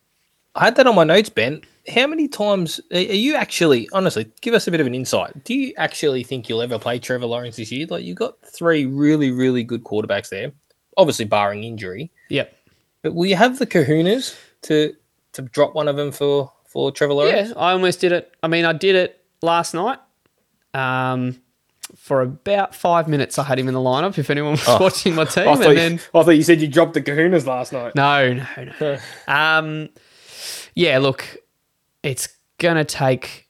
[0.55, 1.63] I had that on my notes, Ben.
[1.91, 5.45] How many times are you actually, honestly, give us a bit of an insight?
[5.45, 7.87] Do you actually think you'll ever play Trevor Lawrence this year?
[7.89, 10.53] Like, you got three really, really good quarterbacks there,
[10.97, 12.11] obviously barring injury.
[12.29, 12.55] Yep.
[13.03, 14.95] But will you have the kahunas to
[15.33, 17.51] to drop one of them for for Trevor Lawrence?
[17.51, 18.35] Yeah, I almost did it.
[18.43, 19.99] I mean, I did it last night.
[20.75, 21.41] Um,
[21.97, 23.39] for about five minutes.
[23.39, 24.17] I had him in the lineup.
[24.19, 26.61] If anyone was watching my team, I thought, and you, then I thought you said
[26.61, 27.95] you dropped the Kahunas last night.
[27.95, 28.99] no, no, no.
[29.29, 29.89] um,
[30.75, 31.25] yeah, look,
[32.03, 32.29] it's
[32.59, 33.49] gonna take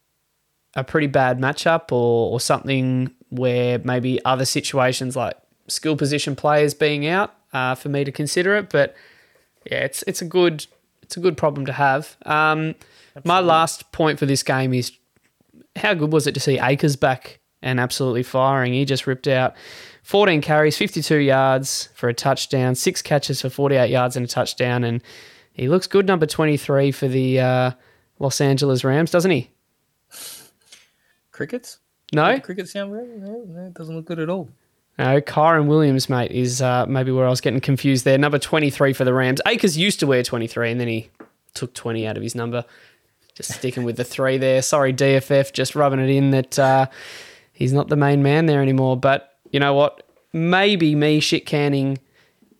[0.75, 5.37] a pretty bad matchup or or something where maybe other situations like
[5.69, 8.71] skill position players being out uh, for me to consider it.
[8.71, 8.95] But
[9.71, 10.67] yeah, it's it's a good
[11.03, 12.17] it's a good problem to have.
[12.27, 12.75] Um,
[13.25, 14.93] my last point for this game is
[15.77, 18.73] how good was it to see Akers back and absolutely firing?
[18.73, 19.55] He just ripped out
[20.05, 24.85] 14 carries, 52 yards for a touchdown, six catches for 48 yards and a touchdown,
[24.85, 25.03] and
[25.53, 27.71] he looks good, number 23 for the uh,
[28.21, 29.51] Los Angeles Rams, doesn't he?
[31.33, 31.79] Crickets?
[32.13, 33.09] No, Crickets sound right?
[33.09, 34.49] No, no, it doesn't look good at all.
[34.99, 35.21] no.
[35.21, 38.19] Kyren Williams, mate, is uh, maybe where I was getting confused there.
[38.19, 39.41] Number 23 for the Rams.
[39.47, 41.09] Akers used to wear 23, and then he
[41.55, 42.65] took 20 out of his number.
[43.35, 44.61] Just sticking with the three there.
[44.61, 46.87] Sorry, DFF, just rubbing it in that uh,
[47.53, 48.97] he's not the main man there anymore.
[48.97, 50.03] But you know what?
[50.33, 51.99] Maybe me shit canning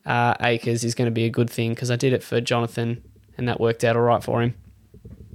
[0.07, 3.03] uh, Akers is going to be a good thing because I did it for Jonathan,
[3.37, 4.55] and that worked out all right for him.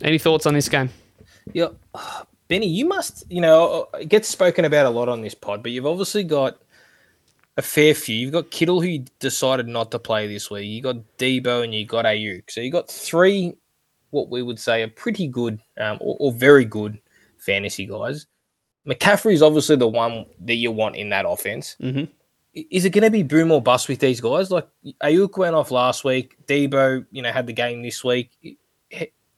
[0.02, 0.90] Any thoughts on this game?
[1.54, 1.70] Yeah,
[2.48, 5.72] Benny, you must, you know, it gets spoken about a lot on this pod, but
[5.72, 6.60] you've obviously got
[7.58, 8.16] a fair few.
[8.16, 10.68] You've got Kittle who decided not to play this week.
[10.68, 12.50] You got Deebo and you got Aiyuk.
[12.50, 13.56] So you got three,
[14.12, 17.00] what we would say, are pretty good um, or, or very good
[17.38, 18.28] fantasy guys.
[18.88, 21.76] McCaffrey is obviously the one that you want in that offense.
[21.82, 22.10] Mhm.
[22.54, 24.52] Is it going to be boom or bust with these guys?
[24.52, 24.68] Like
[25.04, 26.38] Aiyuk went off last week.
[26.48, 28.30] Deebo, you know, had the game this week.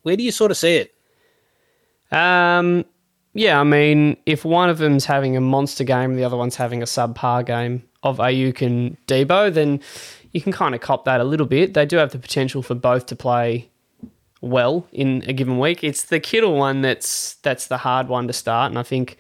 [0.08, 0.96] Where do you sort of see it?
[2.16, 2.86] Um,
[3.34, 6.56] yeah, I mean, if one of them's having a monster game and the other one's
[6.56, 9.82] having a subpar game of Aiyuk and Deebo, then
[10.32, 11.74] you can kind of cop that a little bit.
[11.74, 13.70] They do have the potential for both to play
[14.40, 15.84] well in a given week.
[15.84, 19.18] It's the Kittle one that's that's the hard one to start, and I think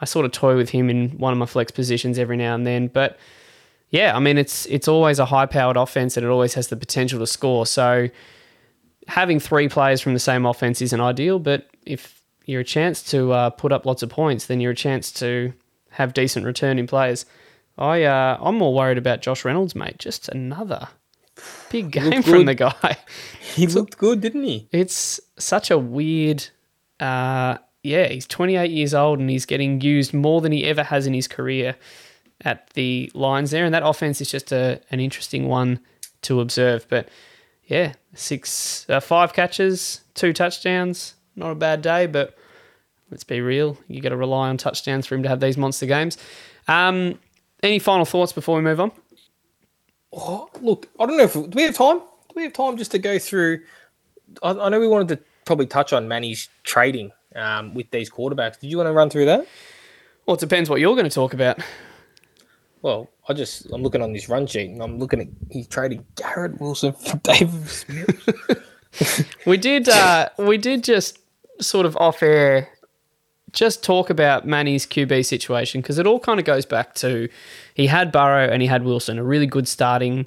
[0.00, 2.66] I sort of toy with him in one of my flex positions every now and
[2.66, 2.88] then.
[2.88, 3.20] But
[3.90, 6.76] yeah, I mean, it's it's always a high powered offense, and it always has the
[6.76, 7.66] potential to score.
[7.66, 8.08] So
[9.08, 13.32] having three players from the same offense isn't ideal, but if you're a chance to
[13.32, 15.52] uh, put up lots of points, then you're a chance to
[15.90, 17.26] have decent returning players.
[17.78, 19.98] I uh, I'm more worried about Josh Reynolds, mate.
[19.98, 20.88] Just another
[21.70, 22.48] big game from good.
[22.48, 22.96] the guy.
[23.54, 24.66] He looked good, didn't he?
[24.72, 26.48] It's such a weird.
[26.98, 31.06] Uh, yeah, he's 28 years old and he's getting used more than he ever has
[31.06, 31.76] in his career
[32.44, 35.80] at the lines there, and that offense is just a an interesting one
[36.22, 36.86] to observe.
[36.88, 37.08] But
[37.64, 42.06] yeah, six, uh, five catches, two touchdowns, not a bad day.
[42.06, 42.36] But
[43.10, 45.86] let's be real, you got to rely on touchdowns for him to have these monster
[45.86, 46.18] games.
[46.68, 47.18] Um,
[47.62, 48.92] any final thoughts before we move on?
[50.12, 51.98] Oh, look, I don't know if do we have time.
[51.98, 53.60] Do we have time just to go through?
[54.42, 58.60] I, I know we wanted to probably touch on Manny's trading um, with these quarterbacks.
[58.60, 59.46] Did you want to run through that?
[60.26, 61.58] Well, it depends what you're going to talk about.
[62.82, 66.04] Well, I just I'm looking on this run sheet and I'm looking at he traded
[66.16, 68.58] Garrett Wilson for Davis Mills.
[69.46, 69.88] We did.
[69.88, 71.18] Uh, we did just
[71.60, 72.68] sort of off air,
[73.52, 77.28] just talk about Manny's QB situation because it all kind of goes back to
[77.74, 80.26] he had Burrow and he had Wilson, a really good starting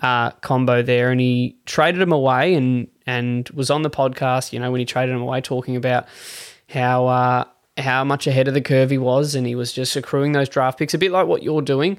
[0.00, 4.52] uh, combo there, and he traded him away and and was on the podcast.
[4.52, 6.06] You know when he traded him away, talking about
[6.68, 7.44] how uh,
[7.76, 10.78] how much ahead of the curve he was, and he was just accruing those draft
[10.78, 11.96] picks, a bit like what you're doing.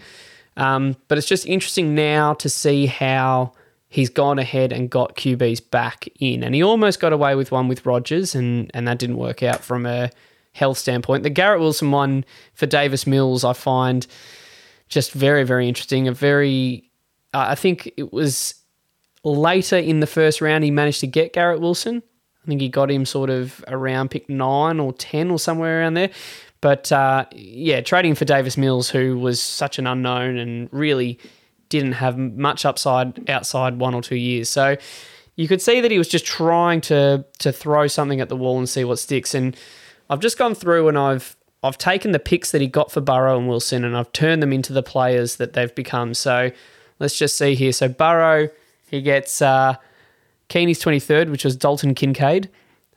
[0.58, 3.54] Um, but it's just interesting now to see how
[3.90, 7.68] he's gone ahead and got QBs back in, and he almost got away with one
[7.68, 10.12] with Rodgers, and and that didn't work out from a
[10.54, 11.24] health standpoint.
[11.24, 12.24] The Garrett Wilson one
[12.54, 14.08] for Davis Mills, I find
[14.88, 16.08] just very very interesting.
[16.08, 16.90] A very,
[17.34, 18.56] uh, I think it was
[19.24, 22.02] later in the first round he managed to get Garrett Wilson.
[22.46, 25.96] I think he got him sort of around pick nine or ten or somewhere around
[25.96, 26.12] there.
[26.62, 31.20] But uh, yeah, trading for Davis Mills, who was such an unknown and really
[31.70, 34.48] didn't have much upside outside one or two years.
[34.48, 34.78] So
[35.36, 38.60] you could see that he was just trying to to throw something at the wall
[38.60, 39.34] and see what sticks.
[39.34, 39.58] And
[40.10, 43.40] I've just gone through and I've I've taken the picks that he got for Burrow
[43.40, 46.14] and Wilson and I've turned them into the players that they've become.
[46.14, 46.52] So
[47.00, 47.72] let's just see here.
[47.72, 48.50] So Burrow,
[48.88, 49.76] he gets uh,
[50.50, 52.50] Keeney's 23rd, which was Dalton Kincaid,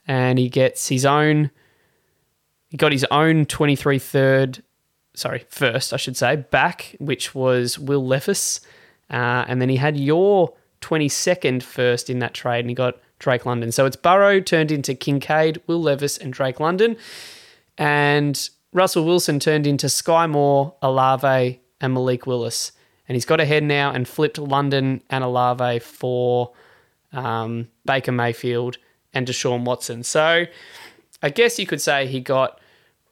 [0.07, 1.51] and he gets his own.
[2.69, 4.63] He got his own 23 third,
[5.15, 8.61] sorry, first, I should say, back, which was Will Levis.
[9.09, 13.45] Uh, and then he had your 22nd first in that trade, and he got Drake
[13.45, 13.71] London.
[13.71, 16.95] So it's Burrow turned into Kincaid, Will Levis, and Drake London.
[17.77, 22.71] And Russell Wilson turned into Skyy Moore, Olave, and Malik Willis.
[23.07, 26.51] And he's got ahead now and flipped London and Olave for
[27.13, 28.77] um, Baker Mayfield
[29.13, 30.03] and Deshaun Watson.
[30.03, 30.45] So
[31.21, 32.59] I guess you could say he got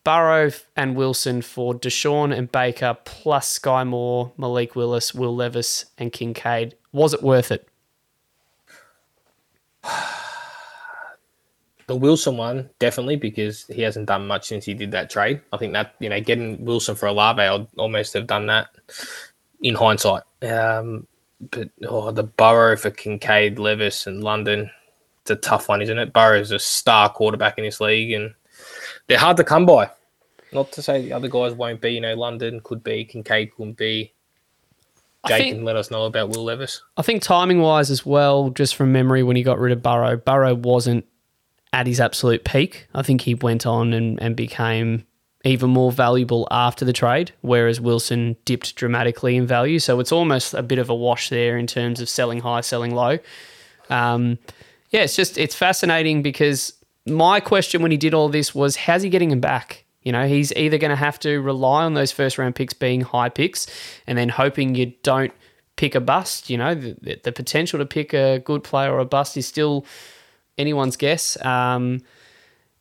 [0.04, 6.12] Burrow and Wilson for Deshaun and Baker plus Skyy Moore, Malik Willis, Will Levis, and
[6.14, 6.76] Kincaid.
[6.92, 7.68] Was it worth it?
[11.88, 15.40] The Wilson one, definitely, because he hasn't done much since he did that trade.
[15.54, 18.68] I think that, you know, getting Wilson for Olave, I'd almost have done that
[19.62, 20.24] in hindsight.
[20.42, 21.08] Um,
[21.40, 24.70] but oh, the Burrow for Kincaid, Levis, and London,
[25.22, 26.14] it's a tough one, isn't it?
[26.14, 28.34] Burrow's a star quarterback in this league, and
[29.08, 29.90] they're hard to come by.
[30.52, 33.76] Not to say the other guys won't be, you know, London could be, Kincaid could
[33.76, 34.14] be.
[35.28, 36.82] Jake think- can let us know about Will Levis.
[36.96, 40.16] I think timing wise as well, just from memory, when he got rid of Burrow,
[40.16, 41.06] Burrow wasn't
[41.74, 42.88] at his absolute peak.
[42.94, 45.06] I think he went on and, and became
[45.48, 49.80] even more valuable after the trade, whereas Wilson dipped dramatically in value.
[49.80, 52.94] So it's almost a bit of a wash there in terms of selling high, selling
[52.94, 53.18] low.
[53.90, 54.38] Um,
[54.90, 56.74] yeah, it's just it's fascinating because
[57.06, 59.86] my question when he did all this was, how's he getting him back?
[60.04, 63.02] You know, he's either going to have to rely on those first round picks being
[63.02, 63.68] high picks,
[64.06, 65.34] and then hoping you don't
[65.76, 66.50] pick a bust.
[66.50, 69.86] You know, the, the potential to pick a good player or a bust is still
[70.58, 71.44] anyone's guess.
[71.46, 72.02] Um,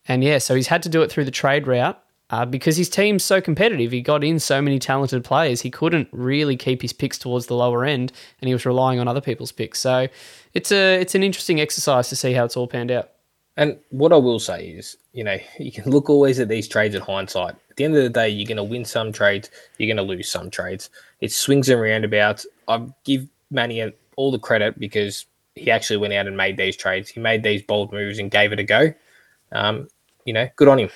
[0.08, 2.00] and yeah, so he's had to do it through the trade route.
[2.30, 6.08] Uh, because his team's so competitive, he got in so many talented players, he couldn't
[6.10, 9.52] really keep his picks towards the lower end, and he was relying on other people's
[9.52, 9.78] picks.
[9.78, 10.08] So
[10.52, 13.10] it's a it's an interesting exercise to see how it's all panned out.
[13.56, 16.94] And what I will say is, you know, you can look always at these trades
[16.94, 17.54] in hindsight.
[17.70, 20.14] At the end of the day, you're going to win some trades, you're going to
[20.14, 20.90] lose some trades.
[21.20, 22.46] It swings and roundabouts.
[22.68, 27.08] I give Manny all the credit because he actually went out and made these trades.
[27.08, 28.92] He made these bold moves and gave it a go.
[29.52, 29.88] Um,
[30.24, 30.90] you know, good on him.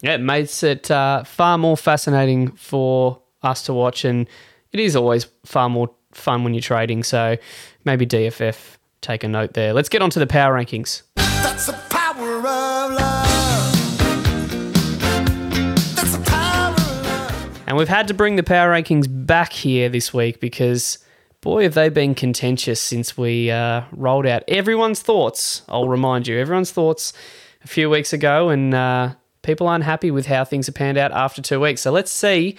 [0.00, 4.28] Yeah, it makes it uh, far more fascinating for us to watch, and
[4.72, 7.02] it is always far more fun when you're trading.
[7.02, 7.36] So
[7.84, 9.72] maybe DFF take a note there.
[9.72, 11.02] Let's get on to the power rankings.
[11.16, 13.98] That's the power of love.
[15.96, 17.62] That's the power of love.
[17.66, 20.98] And we've had to bring the power rankings back here this week because,
[21.40, 25.62] boy, have they been contentious since we uh, rolled out everyone's thoughts.
[25.68, 27.12] I'll remind you, everyone's thoughts
[27.64, 29.14] a few weeks ago, and uh,
[29.48, 31.80] people aren't happy with how things have panned out after two weeks.
[31.80, 32.58] So let's see,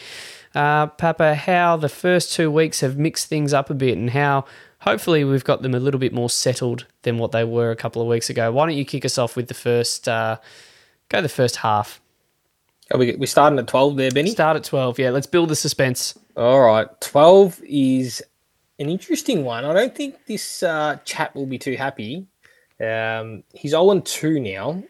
[0.56, 4.46] uh, Papa, how the first two weeks have mixed things up a bit and how.
[4.84, 8.02] Hopefully, we've got them a little bit more settled than what they were a couple
[8.02, 8.50] of weeks ago.
[8.52, 10.38] Why don't you kick us off with the first, uh,
[11.10, 12.00] go the first half?
[12.92, 14.32] Are we, we're starting at 12 there, Benny?
[14.32, 14.98] Start at 12.
[14.98, 16.18] Yeah, let's build the suspense.
[16.38, 16.88] All right.
[17.02, 18.24] 12 is
[18.80, 19.66] an interesting one.
[19.66, 22.26] I don't think this uh, chap will be too happy.
[22.80, 24.82] Um, he's 0 2 now.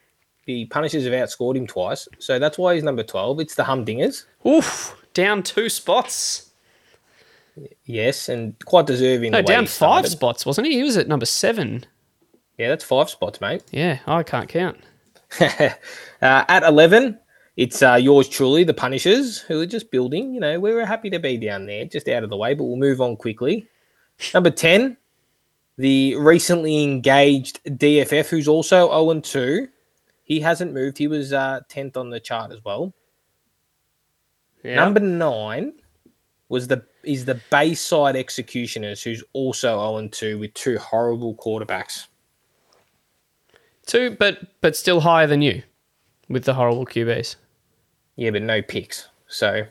[0.49, 2.07] The Punishers have outscored him twice.
[2.17, 3.39] So that's why he's number 12.
[3.39, 4.25] It's the Humdingers.
[4.47, 6.49] Oof, down two spots.
[7.85, 9.33] Yes, and quite deserving.
[9.33, 10.77] No, down five spots, wasn't he?
[10.77, 11.85] He was at number seven.
[12.57, 13.61] Yeah, that's five spots, mate.
[13.69, 14.79] Yeah, I can't count.
[15.39, 15.69] uh,
[16.19, 17.19] at 11,
[17.55, 20.33] it's uh, yours truly, the Punishers, who are just building.
[20.33, 22.63] You know, we were happy to be down there, just out of the way, but
[22.63, 23.67] we'll move on quickly.
[24.33, 24.97] Number 10,
[25.77, 29.67] the recently engaged DFF, who's also 0 2.
[30.29, 30.97] He hasn't moved.
[30.97, 32.93] He was uh, 10th on the chart as well.
[34.63, 34.75] Yeah.
[34.75, 35.73] Number 9
[36.47, 42.07] was the is the Bayside Executioners, who's also 0 2 with two horrible quarterbacks.
[43.87, 45.63] two, but but still higher than you
[46.29, 47.35] with the horrible QBs.
[48.15, 49.07] Yeah, but no picks.
[49.27, 49.65] So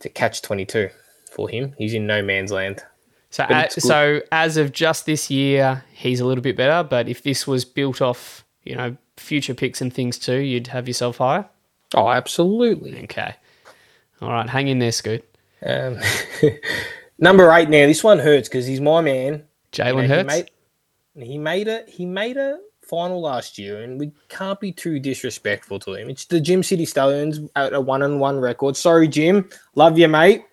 [0.00, 0.88] to catch 22
[1.30, 1.74] for him.
[1.78, 2.82] He's in no man's land.
[3.30, 6.86] So so as of just this year, he's a little bit better.
[6.86, 10.88] But if this was built off, you know, future picks and things too, you'd have
[10.88, 11.46] yourself higher.
[11.94, 13.02] Oh, absolutely.
[13.04, 13.34] Okay.
[14.20, 15.24] All right, hang in there, Scoot.
[15.64, 15.98] Um,
[17.18, 17.86] number eight now.
[17.86, 19.32] This one hurts because he's my man.
[19.32, 20.26] You know, Jalen He Hurts.
[20.26, 20.50] made,
[21.26, 25.78] he made a he made a final last year, and we can't be too disrespectful
[25.80, 26.08] to him.
[26.10, 28.76] It's the Jim City Stallions at a one and one record.
[28.76, 29.48] Sorry, Jim.
[29.74, 30.44] Love you, mate.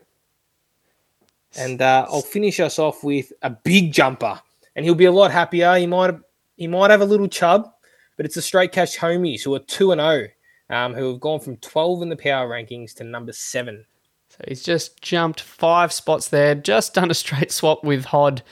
[1.57, 4.39] And uh, I'll finish us off with a big jumper,
[4.75, 5.75] and he'll be a lot happier.
[5.77, 6.13] He might
[6.57, 7.71] he might have a little chub,
[8.19, 10.27] but it's the straight cash homies who are two and zero,
[10.69, 13.85] um, who have gone from twelve in the power rankings to number seven.
[14.27, 18.43] So he's just jumped five spots there, just done a straight swap with Hod.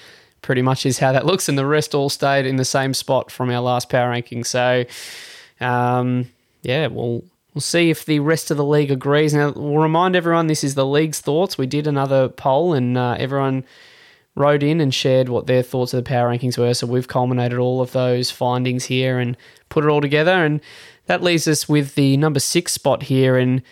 [0.42, 3.30] Pretty much is how that looks, and the rest all stayed in the same spot
[3.30, 4.46] from our last power ranking.
[4.46, 4.86] So,
[5.60, 6.30] um,
[6.62, 9.34] yeah, we'll we'll see if the rest of the league agrees.
[9.34, 11.58] Now, we'll remind everyone this is the league's thoughts.
[11.58, 13.66] We did another poll, and uh, everyone
[14.38, 16.74] wrote in and shared what their thoughts of the power rankings were.
[16.74, 19.36] So we've culminated all of those findings here and
[19.70, 20.62] put it all together, and
[21.08, 23.64] that leaves us with the number six spot here, and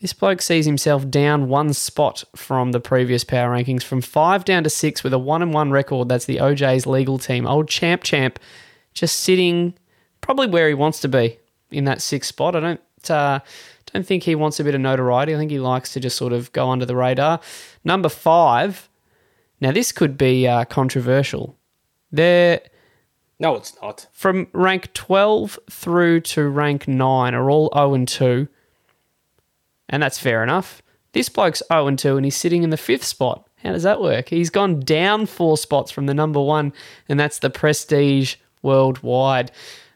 [0.00, 4.64] this bloke sees himself down one spot from the previous power rankings, from five down
[4.64, 6.08] to six with a one and one record.
[6.08, 7.46] That's the OJ's legal team.
[7.46, 8.38] Old champ champ,
[8.94, 9.74] just sitting
[10.20, 11.38] probably where he wants to be
[11.70, 12.56] in that sixth spot.
[12.56, 13.40] I don't uh,
[13.92, 15.34] don't think he wants a bit of notoriety.
[15.34, 17.40] I think he likes to just sort of go under the radar.
[17.84, 18.88] Number five.
[19.60, 21.56] Now this could be uh, controversial.
[22.12, 22.60] They're
[23.38, 24.06] No, it's not.
[24.12, 28.48] from rank 12 through to rank 9 are all 0 and 2.
[29.88, 30.82] And that's fair enough.
[31.12, 33.48] This bloke's 0 and 2 and he's sitting in the fifth spot.
[33.62, 34.28] How does that work?
[34.28, 36.72] He's gone down four spots from the number one,
[37.08, 39.50] and that's the prestige worldwide.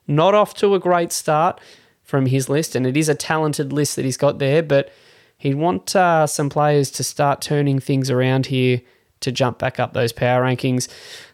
[0.08, 1.60] Not off to a great start
[2.02, 4.90] from his list, and it is a talented list that he's got there, but
[5.38, 8.80] he'd want uh, some players to start turning things around here
[9.22, 10.88] to jump back up those power rankings.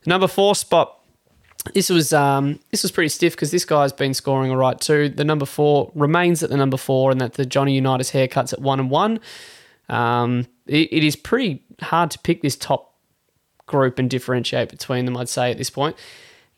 [0.07, 0.99] Number four spot
[1.75, 5.09] this was um, this was pretty stiff because this guy's been scoring all right too.
[5.09, 8.61] The number four remains at the number four, and that the Johnny Unitas haircuts at
[8.61, 9.21] one and one.
[9.89, 12.95] Um, it, it is pretty hard to pick this top
[13.67, 15.17] group and differentiate between them.
[15.17, 15.97] I'd say at this point,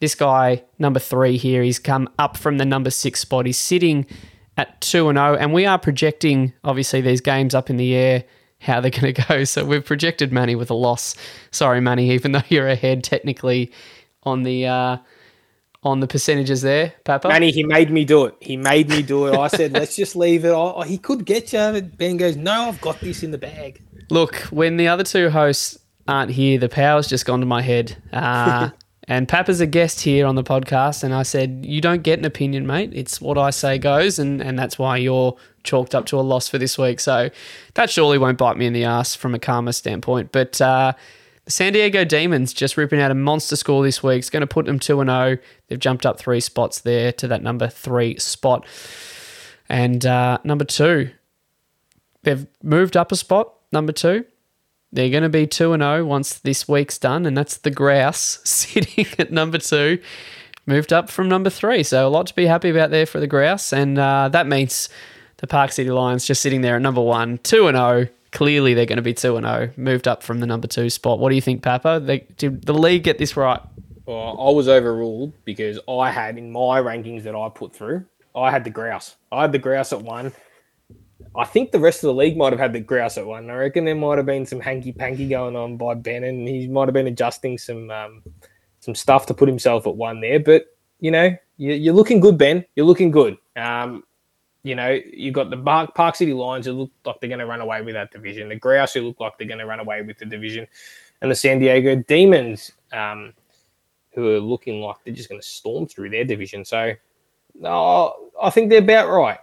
[0.01, 3.47] this guy number three here, he's come up from the number six spot.
[3.47, 4.07] He's sitting
[4.57, 8.25] at two and zero, and we are projecting obviously these games up in the air
[8.61, 9.45] how they're going to go.
[9.45, 11.17] So we've projected Manny with a loss.
[11.51, 13.73] Sorry, Manny, even though you're ahead technically
[14.23, 14.97] on the uh,
[15.83, 17.29] on the percentages there, Papa.
[17.29, 18.35] Manny, he made me do it.
[18.41, 19.37] He made me do it.
[19.37, 20.87] I said, let's just leave it.
[20.87, 21.59] He could get you.
[21.59, 23.83] But Ben goes, no, I've got this in the bag.
[24.11, 27.97] Look, when the other two hosts aren't here, the power's just gone to my head.
[28.13, 28.71] Uh,
[29.11, 32.25] and Papa's a guest here on the podcast, and I said, You don't get an
[32.25, 32.93] opinion, mate.
[32.95, 36.47] It's what I say goes, and, and that's why you're chalked up to a loss
[36.47, 37.01] for this week.
[37.01, 37.29] So
[37.75, 40.31] that surely won't bite me in the ass from a karma standpoint.
[40.31, 40.93] But uh,
[41.45, 44.21] the San Diego Demons just ripping out a monster score this week.
[44.21, 45.39] It's going to put them 2 0.
[45.67, 48.65] They've jumped up three spots there to that number three spot.
[49.69, 51.11] And uh, number two,
[52.23, 54.25] they've moved up a spot, number two.
[54.93, 58.41] They're going to be 2 and 0 once this week's done, and that's the Grouse
[58.45, 60.01] sitting at number two,
[60.67, 61.83] moved up from number three.
[61.83, 64.89] So, a lot to be happy about there for the Grouse, and uh, that means
[65.37, 68.09] the Park City Lions just sitting there at number one, 2 and 0.
[68.33, 71.19] Clearly, they're going to be 2 and 0, moved up from the number two spot.
[71.19, 72.01] What do you think, Papa?
[72.03, 73.61] They, did the league get this right?
[74.07, 78.51] Well, I was overruled because I had in my rankings that I put through, I
[78.51, 79.17] had the grouse.
[79.31, 80.33] I had the grouse at one.
[81.37, 83.51] I think the rest of the league might have had the grouse at one.
[83.51, 86.67] I reckon there might have been some hanky panky going on by Ben, and he
[86.67, 88.23] might have been adjusting some um,
[88.81, 90.41] some stuff to put himself at one there.
[90.41, 90.67] But
[90.99, 92.65] you know, you, you're looking good, Ben.
[92.75, 93.39] You're looking good.
[93.57, 94.03] Um,
[94.63, 97.47] you know, you've got the Park, Park City Lions who look like they're going to
[97.47, 98.49] run away with that division.
[98.49, 100.67] The Grouse who look like they're going to run away with the division,
[101.23, 103.33] and the San Diego Demons um,
[104.13, 106.65] who are looking like they're just going to storm through their division.
[106.65, 106.93] So,
[107.55, 109.39] no, I think they're about right.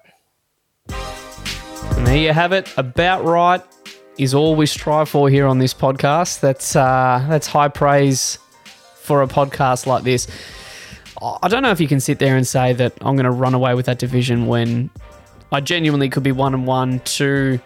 [1.95, 2.71] And there you have it.
[2.77, 3.61] About right
[4.17, 6.39] is all we strive for here on this podcast.
[6.39, 8.39] That's uh, that's high praise
[8.95, 10.27] for a podcast like this.
[11.21, 13.53] I don't know if you can sit there and say that I'm going to run
[13.53, 14.89] away with that division when
[15.51, 17.59] I genuinely could be one and one to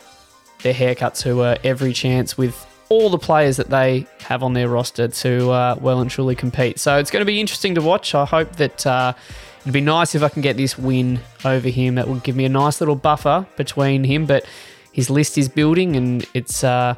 [0.63, 4.67] their haircuts, who are every chance with all the players that they have on their
[4.67, 6.79] roster to uh, well and truly compete.
[6.79, 8.13] So it's going to be interesting to watch.
[8.13, 9.13] I hope that uh,
[9.61, 11.95] it'd be nice if I can get this win over him.
[11.95, 14.45] That would give me a nice little buffer between him, but
[14.91, 16.95] his list is building and it's uh,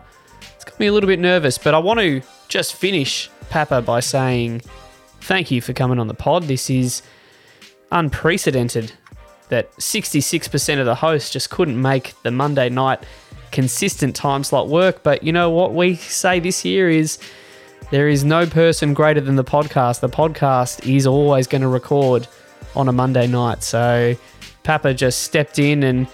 [0.56, 1.58] it's got me a little bit nervous.
[1.58, 4.62] But I want to just finish Papa by saying
[5.22, 6.44] thank you for coming on the pod.
[6.44, 7.02] This is
[7.92, 8.94] unprecedented
[9.50, 13.04] that 66% of the hosts just couldn't make the Monday night
[13.52, 15.04] consistent time slot work.
[15.04, 17.20] But you know what we say this year is
[17.92, 20.00] there is no person greater than the podcast.
[20.00, 22.28] The podcast is always going to record
[22.76, 23.64] on a Monday night.
[23.64, 24.16] So
[24.64, 26.08] Papa just stepped in and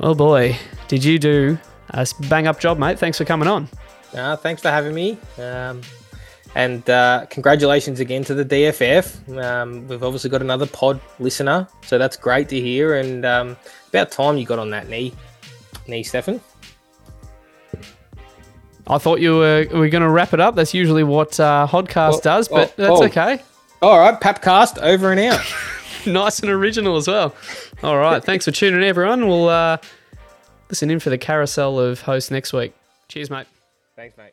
[0.00, 0.56] oh boy,
[0.88, 1.58] did you do
[1.90, 2.98] a bang up job, mate.
[2.98, 3.68] Thanks for coming on.
[4.14, 5.18] Uh, thanks for having me.
[5.38, 5.80] Um,
[6.54, 9.42] and uh, congratulations again to the DFF.
[9.42, 12.96] Um, we've obviously got another pod listener, so that's great to hear.
[12.96, 13.56] And um,
[13.88, 15.12] about time you got on that knee,
[15.88, 16.40] knee, Stefan.
[18.86, 20.54] I thought you were, we were going to wrap it up.
[20.54, 23.04] That's usually what uh, Hodcast Well, does, but oh, that's oh.
[23.04, 23.42] okay.
[23.84, 25.44] All right, Papcast over and out.
[26.06, 27.34] nice and original as well.
[27.82, 28.24] All right.
[28.24, 29.28] Thanks for tuning in, everyone.
[29.28, 29.76] We'll uh,
[30.70, 32.72] listen in for the carousel of hosts next week.
[33.08, 33.46] Cheers, mate.
[33.94, 34.32] Thanks, mate.